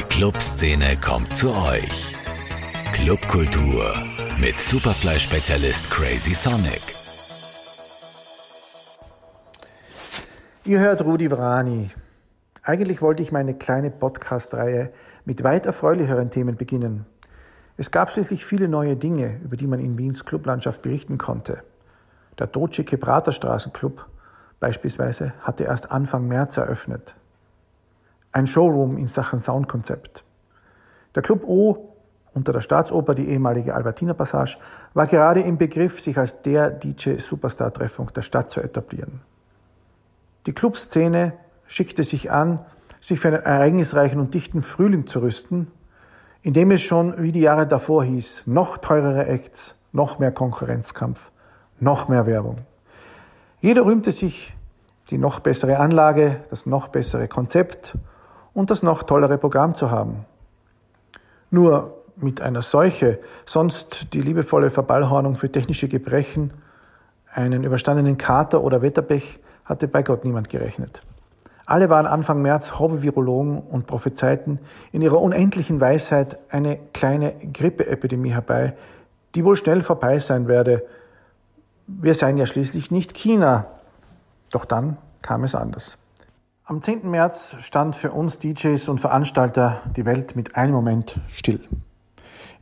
Die 0.00 0.06
Clubszene 0.06 0.96
kommt 0.96 1.34
zu 1.34 1.50
euch. 1.50 2.14
Clubkultur 2.94 3.84
mit 4.40 4.58
Superfly-Spezialist 4.58 5.90
Crazy 5.90 6.32
Sonic. 6.32 6.80
Ihr 10.64 10.80
hört 10.80 11.04
Rudi 11.04 11.30
Vrani. 11.30 11.90
Eigentlich 12.62 13.02
wollte 13.02 13.22
ich 13.22 13.30
meine 13.30 13.52
kleine 13.52 13.90
Podcast-Reihe 13.90 14.90
mit 15.26 15.44
weit 15.44 15.66
erfreulicheren 15.66 16.30
Themen 16.30 16.56
beginnen. 16.56 17.04
Es 17.76 17.90
gab 17.90 18.10
schließlich 18.10 18.46
viele 18.46 18.68
neue 18.68 18.96
Dinge, 18.96 19.38
über 19.44 19.58
die 19.58 19.66
man 19.66 19.80
in 19.80 19.98
Wiens 19.98 20.24
Clublandschaft 20.24 20.80
berichten 20.80 21.18
konnte. 21.18 21.62
Der 22.38 22.46
Dolce 22.46 22.84
Praterstraßenclub 22.84 24.06
beispielsweise 24.60 25.34
hatte 25.42 25.64
erst 25.64 25.90
Anfang 25.90 26.26
März 26.26 26.56
eröffnet. 26.56 27.14
Ein 28.32 28.46
Showroom 28.46 28.96
in 28.96 29.08
Sachen 29.08 29.40
Soundkonzept. 29.40 30.24
Der 31.14 31.22
Club 31.22 31.42
O 31.44 31.94
unter 32.32 32.52
der 32.52 32.60
Staatsoper, 32.60 33.14
die 33.14 33.28
ehemalige 33.28 33.74
Albertina 33.74 34.14
Passage, 34.14 34.58
war 34.94 35.08
gerade 35.08 35.40
im 35.40 35.58
Begriff, 35.58 36.00
sich 36.00 36.16
als 36.16 36.40
der 36.42 36.70
DJ-Superstar-Treffpunkt 36.70 38.16
der 38.16 38.22
Stadt 38.22 38.52
zu 38.52 38.60
etablieren. 38.60 39.20
Die 40.46 40.52
Clubszene 40.52 41.32
schickte 41.66 42.04
sich 42.04 42.30
an, 42.30 42.60
sich 43.00 43.18
für 43.18 43.28
einen 43.28 43.42
ereignisreichen 43.42 44.20
und 44.20 44.32
dichten 44.32 44.62
Frühling 44.62 45.08
zu 45.08 45.20
rüsten, 45.20 45.72
indem 46.42 46.70
es 46.70 46.82
schon 46.82 47.20
wie 47.20 47.32
die 47.32 47.40
Jahre 47.40 47.66
davor 47.66 48.04
hieß, 48.04 48.44
noch 48.46 48.78
teurere 48.78 49.26
Acts, 49.26 49.74
noch 49.92 50.20
mehr 50.20 50.32
Konkurrenzkampf, 50.32 51.32
noch 51.80 52.08
mehr 52.08 52.26
Werbung. 52.26 52.58
Jeder 53.60 53.84
rühmte 53.84 54.12
sich 54.12 54.54
die 55.10 55.18
noch 55.18 55.40
bessere 55.40 55.78
Anlage, 55.78 56.44
das 56.48 56.66
noch 56.66 56.88
bessere 56.88 57.26
Konzept 57.26 57.96
und 58.60 58.70
das 58.70 58.82
noch 58.82 59.02
tollere 59.04 59.38
Programm 59.38 59.74
zu 59.74 59.90
haben. 59.90 60.26
Nur 61.50 61.96
mit 62.16 62.42
einer 62.42 62.60
Seuche, 62.60 63.18
sonst 63.46 64.12
die 64.12 64.20
liebevolle 64.20 64.70
Verballhornung 64.70 65.36
für 65.36 65.50
technische 65.50 65.88
Gebrechen, 65.88 66.52
einen 67.32 67.64
überstandenen 67.64 68.18
Kater 68.18 68.62
oder 68.62 68.82
Wetterbech 68.82 69.40
hatte 69.64 69.88
bei 69.88 70.02
Gott 70.02 70.26
niemand 70.26 70.50
gerechnet. 70.50 71.00
Alle 71.64 71.88
waren 71.88 72.04
Anfang 72.04 72.42
März 72.42 72.78
Hobby-Virologen 72.78 73.60
und 73.60 73.86
prophezeiten 73.86 74.58
in 74.92 75.00
ihrer 75.00 75.22
unendlichen 75.22 75.80
Weisheit 75.80 76.36
eine 76.50 76.76
kleine 76.92 77.32
Grippeepidemie 77.52 78.32
herbei, 78.32 78.74
die 79.34 79.42
wohl 79.42 79.56
schnell 79.56 79.80
vorbei 79.80 80.18
sein 80.18 80.48
werde. 80.48 80.84
Wir 81.86 82.14
seien 82.14 82.36
ja 82.36 82.44
schließlich 82.44 82.90
nicht 82.90 83.14
China. 83.14 83.68
Doch 84.50 84.66
dann 84.66 84.98
kam 85.22 85.44
es 85.44 85.54
anders. 85.54 85.96
Am 86.70 86.80
10. 86.80 87.10
März 87.10 87.56
stand 87.58 87.96
für 87.96 88.12
uns 88.12 88.38
DJs 88.38 88.88
und 88.90 89.00
Veranstalter 89.00 89.80
die 89.96 90.04
Welt 90.04 90.36
mit 90.36 90.54
einem 90.54 90.72
Moment 90.72 91.20
still. 91.26 91.58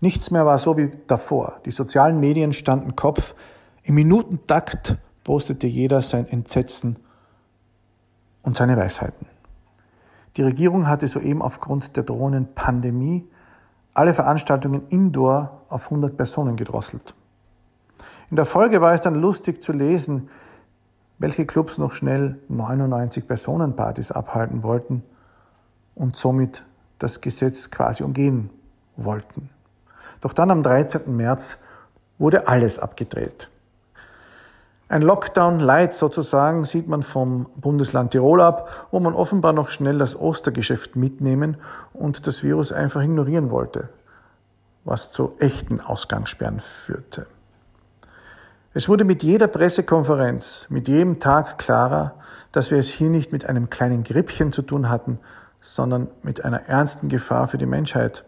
Nichts 0.00 0.31
mehr 0.31 0.47
war 0.47 0.56
so 0.56 0.78
wie 0.78 0.92
davor. 1.06 1.61
Die 1.67 1.70
sozialen 1.70 2.19
Medien 2.19 2.55
standen 2.55 2.97
Kopf. 2.97 3.34
Im 3.83 3.97
Minutentakt 3.97 4.97
postete 5.25 5.67
jeder 5.67 6.00
sein 6.00 6.27
Entsetzen 6.27 6.97
und 8.41 8.56
seine 8.56 8.78
Weisheiten. 8.78 9.27
Die 10.39 10.43
Regierung 10.43 10.89
hatte 10.89 11.06
soeben 11.06 11.43
aufgrund 11.43 11.95
der 11.95 12.05
drohenden 12.05 12.55
Pandemie 12.55 13.28
alle 13.93 14.15
Veranstaltungen 14.15 14.89
indoor 14.89 15.67
auf 15.69 15.84
100 15.84 16.17
Personen 16.17 16.56
gedrosselt. 16.56 17.15
In 18.31 18.37
der 18.37 18.47
Folge 18.47 18.81
war 18.81 18.95
es 18.95 19.03
dann 19.03 19.17
lustig 19.17 19.62
zu 19.62 19.72
lesen, 19.72 20.31
welche 21.19 21.47
Clubs 21.47 21.78
noch 21.78 21.92
schnell 21.92 22.38
99 22.48 23.27
Personen 23.27 23.77
Partys 23.77 24.12
abhalten 24.12 24.62
wollten 24.62 25.02
und 25.94 26.16
somit 26.16 26.64
das 26.98 27.20
Gesetz 27.20 27.70
quasi 27.70 28.02
umgehen 28.02 28.50
wollten. 28.97 29.50
Doch 30.20 30.33
dann 30.33 30.50
am 30.50 30.62
13. 30.62 31.16
März 31.16 31.58
wurde 32.19 32.48
alles 32.48 32.78
abgedreht. 32.78 33.48
Ein 34.91 35.03
Lockdown 35.03 35.60
Light 35.60 35.93
sozusagen 35.93 36.65
sieht 36.65 36.88
man 36.88 37.03
vom 37.03 37.50
Bundesland 37.56 38.12
Tirol 38.12 38.41
ab, 38.41 38.88
wo 38.91 39.00
man 39.00 39.14
offenbar 39.14 39.53
noch 39.53 39.69
schnell 39.69 39.98
das 39.98 40.19
Ostergeschäft 40.19 40.97
mitnehmen 40.97 41.59
und 41.93 42.26
das 42.26 42.43
Virus 42.43 42.72
einfach 42.72 43.03
ignorieren 43.03 43.50
wollte, 43.50 43.91
was 44.84 45.12
zu 45.12 45.34
echten 45.38 45.81
Ausgangssperren 45.81 46.60
führte. 46.60 47.26
Es 48.75 48.89
wurde 48.89 49.05
mit 49.05 49.23
jeder 49.23 49.49
Pressekonferenz, 49.49 50.67
mit 50.69 50.89
jedem 50.89 51.21
Tag 51.21 51.56
klarer, 51.56 52.15
dass 52.53 52.71
wir 52.71 52.79
es 52.79 52.89
hier 52.89 53.09
nicht 53.09 53.33
mit 53.33 53.47
einem 53.47 53.71
kleinen 53.71 54.05
Grippchen 54.05 54.53
zu 54.53 54.61
tun 54.61 54.91
hatten, 54.91 55.19
sondern 55.62 56.09
mit 56.23 56.45
einer 56.45 56.67
ernsten 56.69 57.09
Gefahr 57.09 57.49
für 57.49 57.56
die 57.56 57.67
Menschheit 57.67 58.25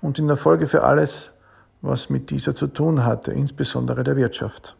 und 0.00 0.18
in 0.18 0.26
der 0.26 0.38
Folge 0.38 0.68
für 0.68 0.84
alles, 0.84 1.32
was 1.82 2.08
mit 2.08 2.30
dieser 2.30 2.54
zu 2.54 2.66
tun 2.66 3.04
hatte, 3.04 3.32
insbesondere 3.32 4.04
der 4.04 4.16
Wirtschaft. 4.16 4.74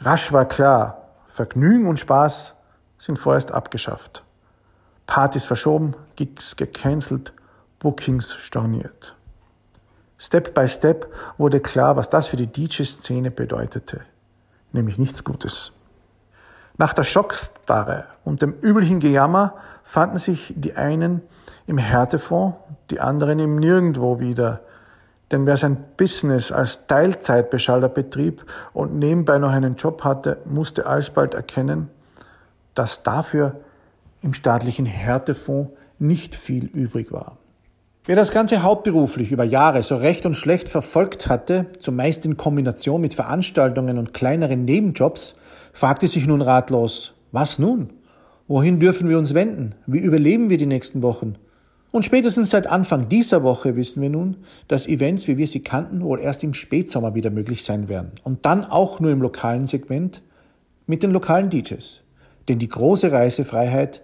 Rasch 0.00 0.30
war 0.30 0.44
klar, 0.44 1.08
Vergnügen 1.28 1.88
und 1.88 1.98
Spaß 1.98 2.54
sind 2.98 3.18
vorerst 3.18 3.50
abgeschafft. 3.50 4.24
Partys 5.06 5.46
verschoben, 5.46 5.94
Gigs 6.16 6.56
gecancelt, 6.56 7.32
Bookings 7.78 8.34
storniert. 8.34 9.16
Step 10.18 10.54
by 10.54 10.68
Step 10.68 11.12
wurde 11.36 11.60
klar, 11.60 11.96
was 11.96 12.08
das 12.08 12.26
für 12.28 12.36
die 12.36 12.46
DJ-Szene 12.46 13.30
bedeutete, 13.30 14.00
nämlich 14.72 14.98
nichts 14.98 15.24
Gutes. 15.24 15.72
Nach 16.78 16.92
der 16.92 17.04
Schockstarre 17.04 18.04
und 18.24 18.42
dem 18.42 18.54
üblichen 18.60 19.00
Gejammer 19.00 19.54
fanden 19.84 20.18
sich 20.18 20.52
die 20.56 20.74
einen 20.74 21.22
im 21.66 21.78
Härtefonds, 21.78 22.56
die 22.90 23.00
anderen 23.00 23.38
im 23.38 23.56
Nirgendwo 23.56 24.20
wieder. 24.20 24.60
Denn 25.30 25.46
wer 25.46 25.56
sein 25.56 25.82
Business 25.96 26.52
als 26.52 26.86
Teilzeitbeschalter 26.86 27.88
betrieb 27.88 28.44
und 28.72 28.98
nebenbei 28.98 29.38
noch 29.38 29.50
einen 29.50 29.76
Job 29.76 30.04
hatte, 30.04 30.38
musste 30.44 30.86
alsbald 30.86 31.34
erkennen, 31.34 31.88
dass 32.74 33.02
dafür 33.02 33.60
im 34.22 34.34
staatlichen 34.34 34.86
Härtefonds 34.86 35.70
nicht 35.98 36.34
viel 36.34 36.66
übrig 36.66 37.10
war. 37.10 37.38
Wer 38.08 38.14
das 38.14 38.30
Ganze 38.30 38.62
hauptberuflich 38.62 39.32
über 39.32 39.42
Jahre 39.42 39.82
so 39.82 39.96
recht 39.96 40.26
und 40.26 40.34
schlecht 40.34 40.68
verfolgt 40.68 41.28
hatte, 41.28 41.66
zumeist 41.80 42.24
in 42.24 42.36
Kombination 42.36 43.00
mit 43.00 43.14
Veranstaltungen 43.14 43.98
und 43.98 44.14
kleineren 44.14 44.64
Nebenjobs, 44.64 45.34
fragte 45.72 46.06
sich 46.06 46.24
nun 46.24 46.40
ratlos, 46.40 47.14
was 47.32 47.58
nun? 47.58 47.90
Wohin 48.46 48.78
dürfen 48.78 49.08
wir 49.08 49.18
uns 49.18 49.34
wenden? 49.34 49.74
Wie 49.88 49.98
überleben 49.98 50.50
wir 50.50 50.56
die 50.56 50.66
nächsten 50.66 51.02
Wochen? 51.02 51.34
Und 51.90 52.04
spätestens 52.04 52.50
seit 52.50 52.68
Anfang 52.68 53.08
dieser 53.08 53.42
Woche 53.42 53.74
wissen 53.74 54.00
wir 54.00 54.10
nun, 54.10 54.36
dass 54.68 54.86
Events, 54.86 55.26
wie 55.26 55.36
wir 55.36 55.48
sie 55.48 55.64
kannten, 55.64 56.04
wohl 56.04 56.20
erst 56.20 56.44
im 56.44 56.54
Spätsommer 56.54 57.16
wieder 57.16 57.30
möglich 57.30 57.64
sein 57.64 57.88
werden. 57.88 58.12
Und 58.22 58.46
dann 58.46 58.64
auch 58.64 59.00
nur 59.00 59.10
im 59.10 59.20
lokalen 59.20 59.66
Segment 59.66 60.22
mit 60.86 61.02
den 61.02 61.10
lokalen 61.10 61.50
DJs. 61.50 62.04
Denn 62.48 62.60
die 62.60 62.68
große 62.68 63.10
Reisefreiheit 63.10 64.00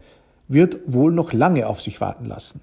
wird 0.49 0.79
wohl 0.87 1.13
noch 1.13 1.33
lange 1.33 1.69
auf 1.69 1.81
sich 1.81 2.01
warten 2.01 2.27
lassen. 2.27 2.63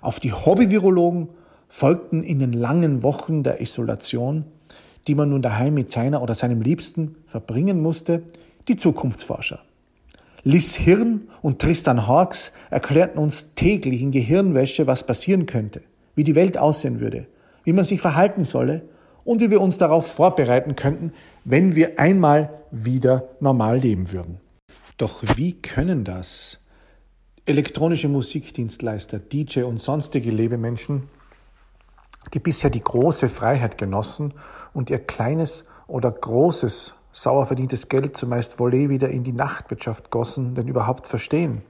Auf 0.00 0.20
die 0.20 0.32
Hobby-Virologen 0.32 1.28
folgten 1.68 2.22
in 2.22 2.38
den 2.38 2.52
langen 2.52 3.02
Wochen 3.02 3.42
der 3.42 3.60
Isolation, 3.60 4.44
die 5.06 5.14
man 5.14 5.30
nun 5.30 5.42
daheim 5.42 5.74
mit 5.74 5.90
seiner 5.90 6.22
oder 6.22 6.34
seinem 6.34 6.60
Liebsten 6.60 7.16
verbringen 7.26 7.80
musste, 7.80 8.22
die 8.68 8.76
Zukunftsforscher. 8.76 9.60
Liz 10.42 10.74
Hirn 10.76 11.28
und 11.42 11.58
Tristan 11.60 12.06
Hawks 12.06 12.52
erklärten 12.70 13.18
uns 13.18 13.54
täglich 13.54 14.00
in 14.00 14.12
Gehirnwäsche, 14.12 14.86
was 14.86 15.04
passieren 15.04 15.46
könnte, 15.46 15.82
wie 16.14 16.24
die 16.24 16.36
Welt 16.36 16.56
aussehen 16.56 17.00
würde, 17.00 17.26
wie 17.64 17.72
man 17.72 17.84
sich 17.84 18.00
verhalten 18.00 18.44
solle 18.44 18.82
und 19.24 19.40
wie 19.40 19.50
wir 19.50 19.60
uns 19.60 19.76
darauf 19.78 20.06
vorbereiten 20.06 20.76
könnten, 20.76 21.12
wenn 21.44 21.74
wir 21.74 21.98
einmal 21.98 22.50
wieder 22.70 23.28
normal 23.40 23.78
leben 23.78 24.12
würden. 24.12 24.38
Doch 24.98 25.24
wie 25.36 25.54
können 25.54 26.04
das 26.04 26.58
elektronische 27.46 28.08
Musikdienstleister, 28.08 29.20
DJ 29.20 29.62
und 29.62 29.80
sonstige 29.80 30.32
Lebemenschen, 30.32 31.08
die 32.34 32.40
bisher 32.40 32.70
die 32.70 32.82
große 32.82 33.28
Freiheit 33.28 33.78
genossen 33.78 34.34
und 34.74 34.90
ihr 34.90 34.98
kleines 34.98 35.64
oder 35.86 36.10
großes 36.10 36.94
sauer 37.12 37.46
verdientes 37.46 37.88
Geld 37.88 38.16
zumeist 38.16 38.58
Volley 38.58 38.90
wieder 38.90 39.08
in 39.08 39.22
die 39.22 39.32
Nachtwirtschaft 39.32 40.10
gossen, 40.10 40.56
denn 40.56 40.66
überhaupt 40.66 41.06
verstehen? 41.06 41.62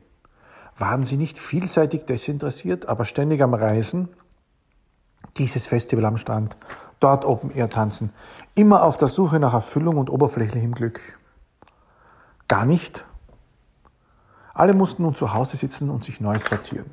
Waren 0.79 1.05
sie 1.05 1.19
nicht 1.19 1.39
vielseitig 1.39 2.05
desinteressiert, 2.05 2.89
aber 2.89 3.05
ständig 3.05 3.43
am 3.43 3.55
Reisen? 3.55 4.09
Dieses 5.37 5.67
Festival 5.67 6.07
am 6.07 6.17
Strand, 6.17 6.57
dort 7.01 7.25
Open 7.27 7.51
Air 7.51 7.69
tanzen, 7.69 8.11
immer 8.55 8.83
auf 8.83 8.97
der 8.97 9.09
Suche 9.09 9.39
nach 9.39 9.53
Erfüllung 9.53 9.99
und 9.99 10.09
oberflächlichem 10.09 10.73
Glück. 10.73 11.01
Gar 12.49 12.65
nicht 12.65 13.05
alle 14.57 14.73
mussten 14.73 15.03
nun 15.03 15.15
zu 15.15 15.35
Hause 15.35 15.57
sitzen 15.57 15.91
und 15.91 16.05
sich 16.05 16.21
neu 16.21 16.39
sortieren. 16.39 16.91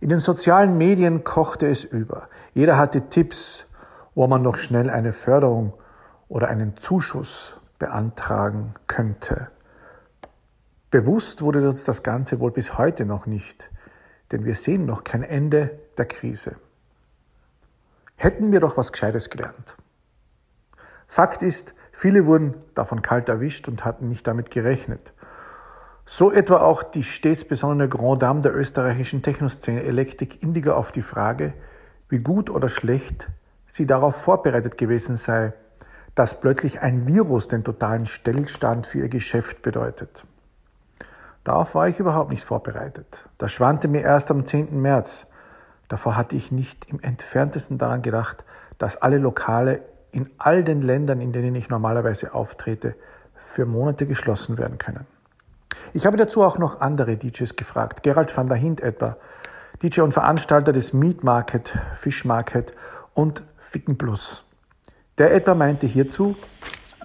In 0.00 0.10
den 0.10 0.20
sozialen 0.20 0.76
Medien 0.76 1.24
kochte 1.24 1.66
es 1.66 1.84
über. 1.84 2.28
Jeder 2.54 2.76
hatte 2.76 3.08
Tipps, 3.08 3.66
wo 4.14 4.26
man 4.26 4.42
noch 4.42 4.56
schnell 4.56 4.90
eine 4.90 5.12
Förderung 5.12 5.72
oder 6.28 6.48
einen 6.48 6.76
Zuschuss 6.76 7.56
beantragen 7.78 8.74
könnte. 8.86 9.48
Bewusst 10.90 11.42
wurde 11.42 11.66
uns 11.66 11.84
das 11.84 12.02
Ganze 12.02 12.40
wohl 12.40 12.50
bis 12.50 12.78
heute 12.78 13.06
noch 13.06 13.26
nicht. 13.26 13.70
denn 14.32 14.44
wir 14.44 14.54
sehen 14.56 14.86
noch 14.86 15.04
kein 15.04 15.22
Ende 15.22 15.78
der 15.96 16.06
Krise. 16.06 16.56
Hätten 18.16 18.50
wir 18.52 18.60
doch 18.60 18.76
was 18.76 18.92
Gescheites 18.92 19.30
gelernt. 19.30 19.76
Fakt 21.06 21.42
ist, 21.42 21.74
viele 21.92 22.26
wurden 22.26 22.54
davon 22.74 23.02
kalt 23.02 23.28
erwischt 23.28 23.68
und 23.68 23.84
hatten 23.84 24.08
nicht 24.08 24.26
damit 24.26 24.50
gerechnet. 24.50 25.12
So 26.08 26.30
etwa 26.30 26.58
auch 26.58 26.84
die 26.84 27.02
stets 27.02 27.44
besonnene 27.44 27.88
Grand 27.88 28.22
Dame 28.22 28.40
der 28.40 28.54
österreichischen 28.54 29.22
Technoszene 29.22 29.82
Electric 29.82 30.38
Indigo 30.40 30.72
auf 30.72 30.92
die 30.92 31.02
Frage, 31.02 31.52
wie 32.08 32.20
gut 32.20 32.48
oder 32.48 32.68
schlecht 32.68 33.28
sie 33.66 33.86
darauf 33.86 34.14
vorbereitet 34.14 34.78
gewesen 34.78 35.16
sei, 35.16 35.52
dass 36.14 36.38
plötzlich 36.38 36.80
ein 36.80 37.08
Virus 37.08 37.48
den 37.48 37.64
totalen 37.64 38.06
Stillstand 38.06 38.86
für 38.86 39.00
ihr 39.00 39.08
Geschäft 39.08 39.62
bedeutet. 39.62 40.24
Darauf 41.42 41.74
war 41.74 41.88
ich 41.88 41.98
überhaupt 41.98 42.30
nicht 42.30 42.44
vorbereitet. 42.44 43.28
Das 43.36 43.50
schwante 43.50 43.88
mir 43.88 44.02
erst 44.02 44.30
am 44.30 44.46
10. 44.46 44.80
März. 44.80 45.26
Davor 45.88 46.16
hatte 46.16 46.36
ich 46.36 46.52
nicht 46.52 46.88
im 46.88 47.00
entferntesten 47.00 47.78
daran 47.78 48.02
gedacht, 48.02 48.44
dass 48.78 48.96
alle 48.96 49.18
Lokale 49.18 49.82
in 50.12 50.30
all 50.38 50.62
den 50.62 50.82
Ländern, 50.82 51.20
in 51.20 51.32
denen 51.32 51.56
ich 51.56 51.68
normalerweise 51.68 52.32
auftrete, 52.32 52.94
für 53.34 53.66
Monate 53.66 54.06
geschlossen 54.06 54.56
werden 54.56 54.78
können. 54.78 55.06
Ich 55.94 56.06
habe 56.06 56.16
dazu 56.16 56.42
auch 56.42 56.58
noch 56.58 56.80
andere 56.80 57.16
DJs 57.16 57.56
gefragt. 57.56 58.02
Gerald 58.02 58.36
van 58.36 58.48
der 58.48 58.56
Hint 58.56 58.80
etwa, 58.80 59.16
DJ 59.82 60.00
und 60.00 60.12
Veranstalter 60.12 60.72
des 60.72 60.92
Meat 60.92 61.24
Market, 61.24 61.76
Fish 61.94 62.24
Market 62.24 62.72
und 63.14 63.42
Ficken 63.58 63.98
Plus. 63.98 64.44
Der 65.18 65.34
etwa 65.34 65.54
meinte 65.54 65.86
hierzu, 65.86 66.36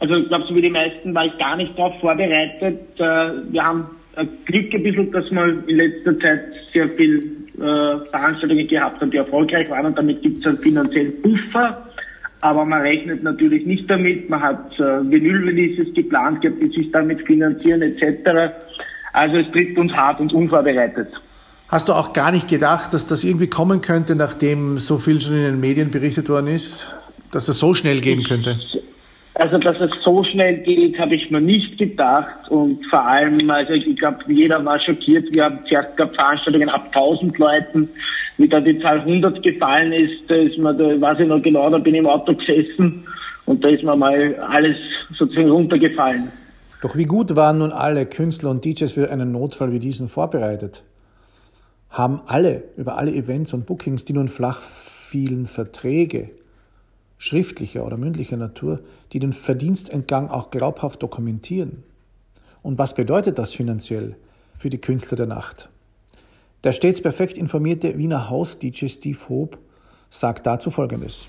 also 0.02 0.16
ich 0.16 0.28
glaube, 0.30 0.46
so 0.48 0.56
wie 0.56 0.64
die 0.64 0.70
meisten 0.72 1.14
war 1.14 1.26
ich 1.26 1.38
gar 1.38 1.56
nicht 1.56 1.78
darauf 1.78 1.94
vorbereitet. 2.02 3.00
Äh, 3.00 3.52
wir 3.52 3.64
haben 3.64 3.86
Glück 4.46 4.74
ein 4.74 4.84
bisschen, 4.84 5.12
dass 5.12 5.30
wir 5.32 5.68
in 5.68 5.78
letzter 5.78 6.20
Zeit 6.20 6.42
sehr 6.74 6.90
viel 6.90 7.48
äh, 7.56 8.10
Veranstaltungen 8.10 8.68
gehabt 8.68 9.00
haben, 9.00 9.12
die 9.12 9.18
erfolgreich 9.18 9.70
waren 9.70 9.86
und 9.86 9.98
damit 9.98 10.22
gibt 10.22 10.40
es 10.40 10.48
einen 10.48 10.58
finanziellen 10.58 11.22
Puffer. 11.22 11.88
Aber 12.42 12.66
man 12.66 12.82
rechnet 12.82 13.24
natürlich 13.24 13.66
nicht 13.66 13.90
damit. 13.90 14.30
Man 14.30 14.42
hat 14.42 14.72
äh, 14.80 15.10
Vinyl-Releases 15.10 15.94
geplant 15.94 16.42
gehabt, 16.42 16.62
die 16.62 16.70
sich 16.70 16.92
damit 16.92 17.26
finanzieren 17.26 17.82
etc. 17.84 18.54
Also 19.14 19.38
es 19.38 19.52
trifft 19.52 19.78
uns 19.78 19.92
hart 19.94 20.20
und 20.20 20.34
unvorbereitet. 20.34 21.10
Hast 21.68 21.88
du 21.88 21.94
auch 21.94 22.14
gar 22.14 22.32
nicht 22.32 22.50
gedacht, 22.50 22.94
dass 22.94 23.08
das 23.08 23.24
irgendwie 23.24 23.48
kommen 23.48 23.82
könnte, 23.82 24.16
nachdem 24.16 24.78
so 24.78 24.98
viel 24.98 25.22
schon 25.22 25.36
in 25.36 25.44
den 25.44 25.60
Medien 25.60 25.92
berichtet 25.92 26.28
worden 26.28 26.48
ist, 26.48 26.94
dass 27.32 27.46
das 27.46 27.60
so 27.60 27.74
schnell 27.74 28.02
gehen 28.02 28.24
könnte? 28.24 28.60
Also, 29.42 29.58
dass 29.58 29.76
es 29.80 29.90
so 30.06 30.24
schnell 30.24 30.58
geht, 30.60 31.00
habe 31.00 31.16
ich 31.16 31.32
mir 31.32 31.42
nicht 31.42 31.76
gedacht. 31.80 32.48
Und 32.52 32.86
vor 32.92 33.04
allem, 33.04 33.50
also 33.50 33.74
ich 33.74 33.96
glaube, 33.96 34.20
jeder 34.28 34.64
war 34.64 34.80
schockiert. 34.80 35.34
Wir 35.34 35.46
haben 35.46 35.62
zuerst 35.68 35.98
gehabt 35.98 36.16
Veranstaltungen 36.16 36.70
ab 36.70 36.92
1000 36.94 37.36
Leuten. 37.40 37.90
Wie 38.38 38.48
da 38.48 38.60
die 38.60 38.78
Zahl 38.82 39.00
100 39.00 39.42
gefallen 39.42 39.94
ist, 39.94 40.30
da 40.30 40.36
ist 40.36 40.60
mir, 40.60 40.76
da 40.76 41.02
weiß 41.02 41.22
ich 41.22 41.28
noch 41.28 41.42
genau, 41.42 41.68
da 41.72 41.80
bin 41.80 41.96
ich 41.96 42.02
im 42.02 42.06
Auto 42.06 42.36
gesessen 42.36 43.04
und 43.48 43.66
da 43.66 43.70
ist 43.70 43.84
mir 43.84 43.96
mal 43.96 44.36
alles 44.36 44.78
sozusagen 45.18 45.50
runtergefallen. 45.50 46.32
Doch 46.84 46.96
wie 46.96 47.06
gut 47.06 47.36
waren 47.36 47.58
nun 47.58 47.72
alle 47.72 48.06
Künstler 48.06 48.52
und 48.52 48.64
DJs 48.64 48.94
für 48.94 49.10
einen 49.10 49.32
Notfall 49.32 49.72
wie 49.72 49.80
diesen 49.80 50.08
vorbereitet? 50.08 50.84
Haben 51.90 52.22
alle 52.28 52.66
über 52.78 53.00
alle 53.00 53.12
Events 53.12 53.54
und 53.56 53.66
Bookings, 53.66 54.06
die 54.06 54.14
nun 54.14 54.28
flach 54.28 54.62
fielen, 54.62 55.48
Verträge, 55.48 56.30
schriftlicher 57.22 57.86
oder 57.86 57.98
mündlicher 57.98 58.36
Natur, 58.36 58.80
die 59.14 59.20
den 59.20 59.32
Verdienstentgang 59.32 60.28
auch 60.30 60.50
glaubhaft 60.50 61.04
dokumentieren? 61.04 61.84
Und 62.64 62.80
was 62.80 62.96
bedeutet 62.96 63.38
das 63.38 63.54
finanziell 63.54 64.16
für 64.58 64.72
die 64.72 64.80
Künstler 64.80 65.18
der 65.18 65.28
Nacht? 65.28 65.70
Der 66.64 66.74
stets 66.74 67.00
perfekt 67.00 67.38
informierte 67.38 67.96
Wiener 67.98 68.30
Haus-DJ 68.30 68.88
Steve 68.88 69.20
Hope 69.30 69.60
sagt 70.10 70.48
dazu 70.48 70.72
Folgendes. 70.72 71.28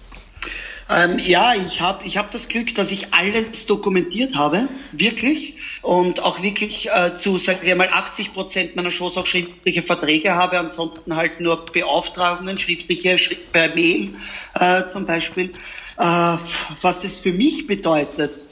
Ähm, 0.89 1.19
ja, 1.19 1.55
ich 1.55 1.81
habe 1.81 2.05
ich 2.05 2.17
hab 2.17 2.31
das 2.31 2.49
Glück, 2.49 2.75
dass 2.75 2.91
ich 2.91 3.13
alles 3.13 3.67
dokumentiert 3.67 4.35
habe, 4.35 4.69
wirklich. 4.93 5.57
Und 5.83 6.21
auch 6.21 6.43
wirklich 6.43 6.89
äh, 6.91 7.15
zu, 7.15 7.37
sagen 7.37 7.61
wir 7.63 7.77
mal, 7.77 7.89
80 7.89 8.33
Prozent 8.33 8.77
meiner 8.77 8.91
Shows 8.91 9.17
auch 9.17 9.27
schriftliche 9.27 9.83
Verträge 9.83 10.35
habe. 10.35 10.59
Ansonsten 10.59 11.17
halt 11.17 11.41
nur 11.41 11.65
Beauftragungen, 11.67 12.59
schriftliche, 12.59 13.19
schrift 13.19 13.53
per 13.53 13.75
Mail 13.75 14.15
äh, 14.55 14.87
zum 14.87 15.07
Beispiel. 15.07 15.53
Äh, 15.99 16.37
was 16.81 17.01
das 17.01 17.19
für 17.19 17.33
mich 17.33 17.67
bedeutet, 17.67 18.47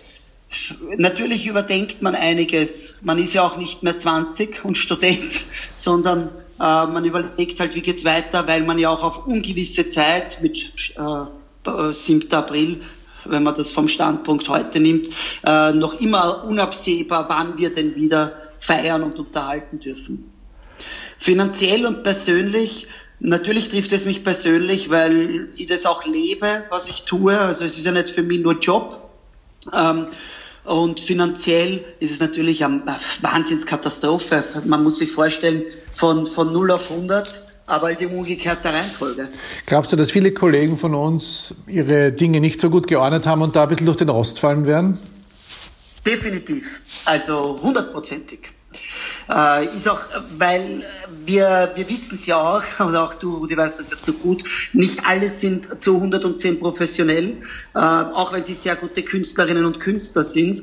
Natürlich 0.97 1.47
überdenkt 1.47 2.03
man 2.03 2.17
einiges. 2.17 2.97
Man 3.03 3.19
ist 3.19 3.35
ja 3.35 3.47
auch 3.47 3.57
nicht 3.57 3.85
mehr 3.85 3.97
20 3.97 4.65
und 4.65 4.77
Student, 4.77 5.43
sondern 5.75 6.31
äh, 6.59 6.63
man 6.63 7.05
überlegt 7.05 7.61
halt, 7.61 7.77
wie 7.77 7.83
geht's 7.83 8.05
weiter, 8.05 8.49
weil 8.49 8.65
man 8.65 8.77
ja 8.77 8.91
auch 8.91 9.05
auf 9.05 9.27
ungewisse 9.29 9.89
Zeit 9.89 10.43
mit 10.43 10.73
äh, 10.97 11.93
7. 11.93 12.33
April 12.33 12.81
wenn 13.25 13.43
man 13.43 13.55
das 13.55 13.71
vom 13.71 13.89
Standpunkt 13.89 14.49
heute 14.49 14.81
nimmt, 14.81 15.09
äh, 15.45 15.73
noch 15.73 16.01
immer 16.01 16.45
unabsehbar, 16.45 17.29
wann 17.29 17.59
wir 17.59 17.73
denn 17.73 17.95
wieder 17.95 18.35
feiern 18.59 19.03
und 19.03 19.19
unterhalten 19.19 19.79
dürfen. 19.79 20.33
Finanziell 21.19 21.85
und 21.87 22.03
persönlich, 22.03 22.87
natürlich 23.21 23.69
trifft 23.69 23.93
es 23.93 24.07
mich 24.07 24.25
persönlich, 24.25 24.91
weil 24.91 25.49
ich 25.55 25.67
das 25.67 25.87
auch 25.87 26.05
lebe, 26.05 26.65
was 26.71 26.89
ich 26.89 27.05
tue. 27.05 27.39
Also 27.39 27.65
es 27.65 27.77
ist 27.77 27.87
ja 27.87 27.93
nicht 27.93 28.11
für 28.11 28.23
mich 28.23 28.41
nur 28.41 28.59
Job. 28.59 29.11
Ähm, 29.73 30.09
und 30.65 31.01
finanziell 31.01 31.85
ist 32.01 32.11
es 32.11 32.21
natürlich 32.21 32.65
eine 32.65 32.83
Wahnsinnskatastrophe. 33.23 34.45
Man 34.65 34.83
muss 34.83 34.99
sich 34.99 35.11
vorstellen, 35.11 35.65
von, 35.95 36.27
von 36.27 36.53
0 36.53 36.71
auf 36.73 36.91
100, 36.91 37.47
aber 37.67 37.87
halt 37.87 38.01
in 38.01 38.11
umgekehrter 38.11 38.73
Reihenfolge. 38.73 39.29
Glaubst 39.67 39.93
du, 39.93 39.97
dass 39.97 40.11
viele 40.11 40.33
Kollegen 40.33 40.79
von 40.79 40.95
uns 40.95 41.55
ihre 41.67 42.13
Dinge 42.13 42.41
nicht 42.41 42.61
so 42.61 42.69
gut 42.69 42.87
geordnet 42.87 43.27
haben 43.27 43.43
und 43.43 43.57
da 43.57 43.65
ein 43.65 43.69
bisschen 43.69 43.87
durch 43.87 43.99
den 43.99 44.11
Rost 44.11 44.39
fallen 44.39 44.67
werden? 44.67 44.99
Definitiv. 46.05 46.81
Also 47.05 47.59
hundertprozentig. 47.63 48.41
Äh, 49.31 49.67
ist 49.67 49.89
auch, 49.89 50.01
weil 50.39 50.83
wir, 51.25 51.71
wir 51.75 51.89
wissen 51.89 52.17
es 52.17 52.27
ja 52.27 52.37
auch, 52.37 52.63
und 52.81 52.97
auch 52.97 53.15
du, 53.15 53.37
Rudi, 53.37 53.57
weißt 53.57 53.79
das 53.79 53.91
ja 53.91 53.99
zu 53.99 54.15
gut, 54.15 54.43
nicht 54.73 55.07
alle 55.07 55.29
sind 55.29 55.81
zu 55.81 55.97
110 55.97 56.59
professionell, 56.59 57.37
äh, 57.75 57.79
auch 57.79 58.33
wenn 58.33 58.43
sie 58.43 58.55
sehr 58.55 58.77
gute 58.77 59.03
Künstlerinnen 59.03 59.65
und 59.65 59.79
Künstler 59.81 60.25
sind. 60.25 60.63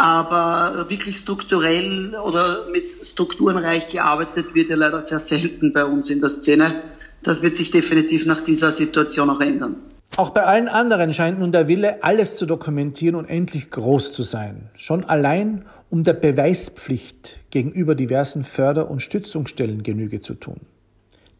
Aber 0.00 0.86
wirklich 0.88 1.18
strukturell 1.18 2.14
oder 2.24 2.66
mit 2.70 3.04
Strukturen 3.04 3.58
reich 3.58 3.88
gearbeitet 3.88 4.54
wird 4.54 4.70
ja 4.70 4.76
leider 4.76 5.00
sehr 5.00 5.18
selten 5.18 5.72
bei 5.72 5.84
uns 5.84 6.08
in 6.08 6.20
der 6.20 6.28
Szene. 6.28 6.82
Das 7.24 7.42
wird 7.42 7.56
sich 7.56 7.72
definitiv 7.72 8.24
nach 8.24 8.40
dieser 8.40 8.70
Situation 8.70 9.28
auch 9.28 9.40
ändern. 9.40 9.76
Auch 10.16 10.30
bei 10.30 10.42
allen 10.42 10.68
anderen 10.68 11.14
scheint 11.14 11.38
nun 11.38 11.52
der 11.52 11.68
Wille, 11.68 12.02
alles 12.02 12.36
zu 12.36 12.46
dokumentieren 12.46 13.14
und 13.14 13.26
endlich 13.26 13.70
groß 13.70 14.12
zu 14.12 14.24
sein. 14.24 14.70
Schon 14.76 15.04
allein, 15.04 15.64
um 15.90 16.02
der 16.02 16.14
Beweispflicht 16.14 17.38
gegenüber 17.50 17.94
diversen 17.94 18.44
Förder- 18.44 18.90
und 18.90 19.00
Stützungsstellen 19.00 19.82
Genüge 19.82 20.20
zu 20.20 20.34
tun. 20.34 20.60